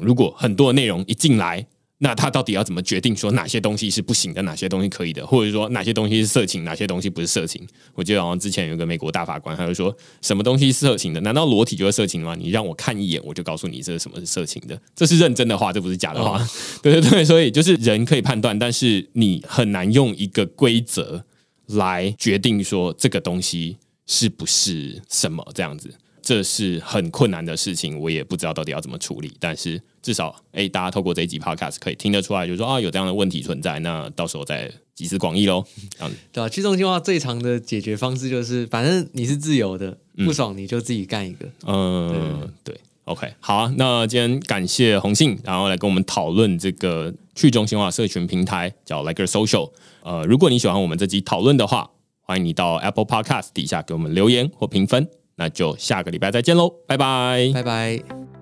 [0.02, 1.64] 如果很多内容一进来，
[2.04, 7.66] 那他到底要怎么决定说哪些东西是不行的，哪些东西可以的，或者说哪些东西是色情，哪些东西不是色情？
[7.94, 11.20] 我记得好像之前有个美国大法官，他就说什么东西是色情的？
[11.22, 12.34] 难道裸体就是色情吗？
[12.38, 16.38] 你让我看一眼，我就告诉你这是什么是色情的，这是认真的话，这不是假的话。
[16.82, 21.24] 对对对，所以就是人可以判断，但是你很难用一个规则
[21.68, 25.94] 来决定说这个东西是不是什么这样子。
[26.20, 29.32] 这是很困难的事情，我也不知道到底要怎么处理。
[29.38, 35.64] 但是至少，哎，大家透过这一集 podcast 可以听得出来，就是说啊，有这样的问题存在，那到时候再集思广益喽。
[35.96, 41.48] 这样子，对吧、去中心化最长的解决方式就是，反正你是自由的，不爽你就自己干一个。
[41.66, 43.72] 嗯，对，OK，好啊。
[43.78, 49.70] 那今天感谢红信，然后来跟我们讨论这个去中心化社群平台叫 Like a Social。
[50.02, 51.90] 呃，如果你喜欢我们这集讨论的话，
[52.20, 55.08] 欢迎你到 Apple Podcast 底下给我们留言或评分。
[55.36, 57.50] 那就下个礼拜再见喽，拜拜。
[57.54, 58.33] 拜拜。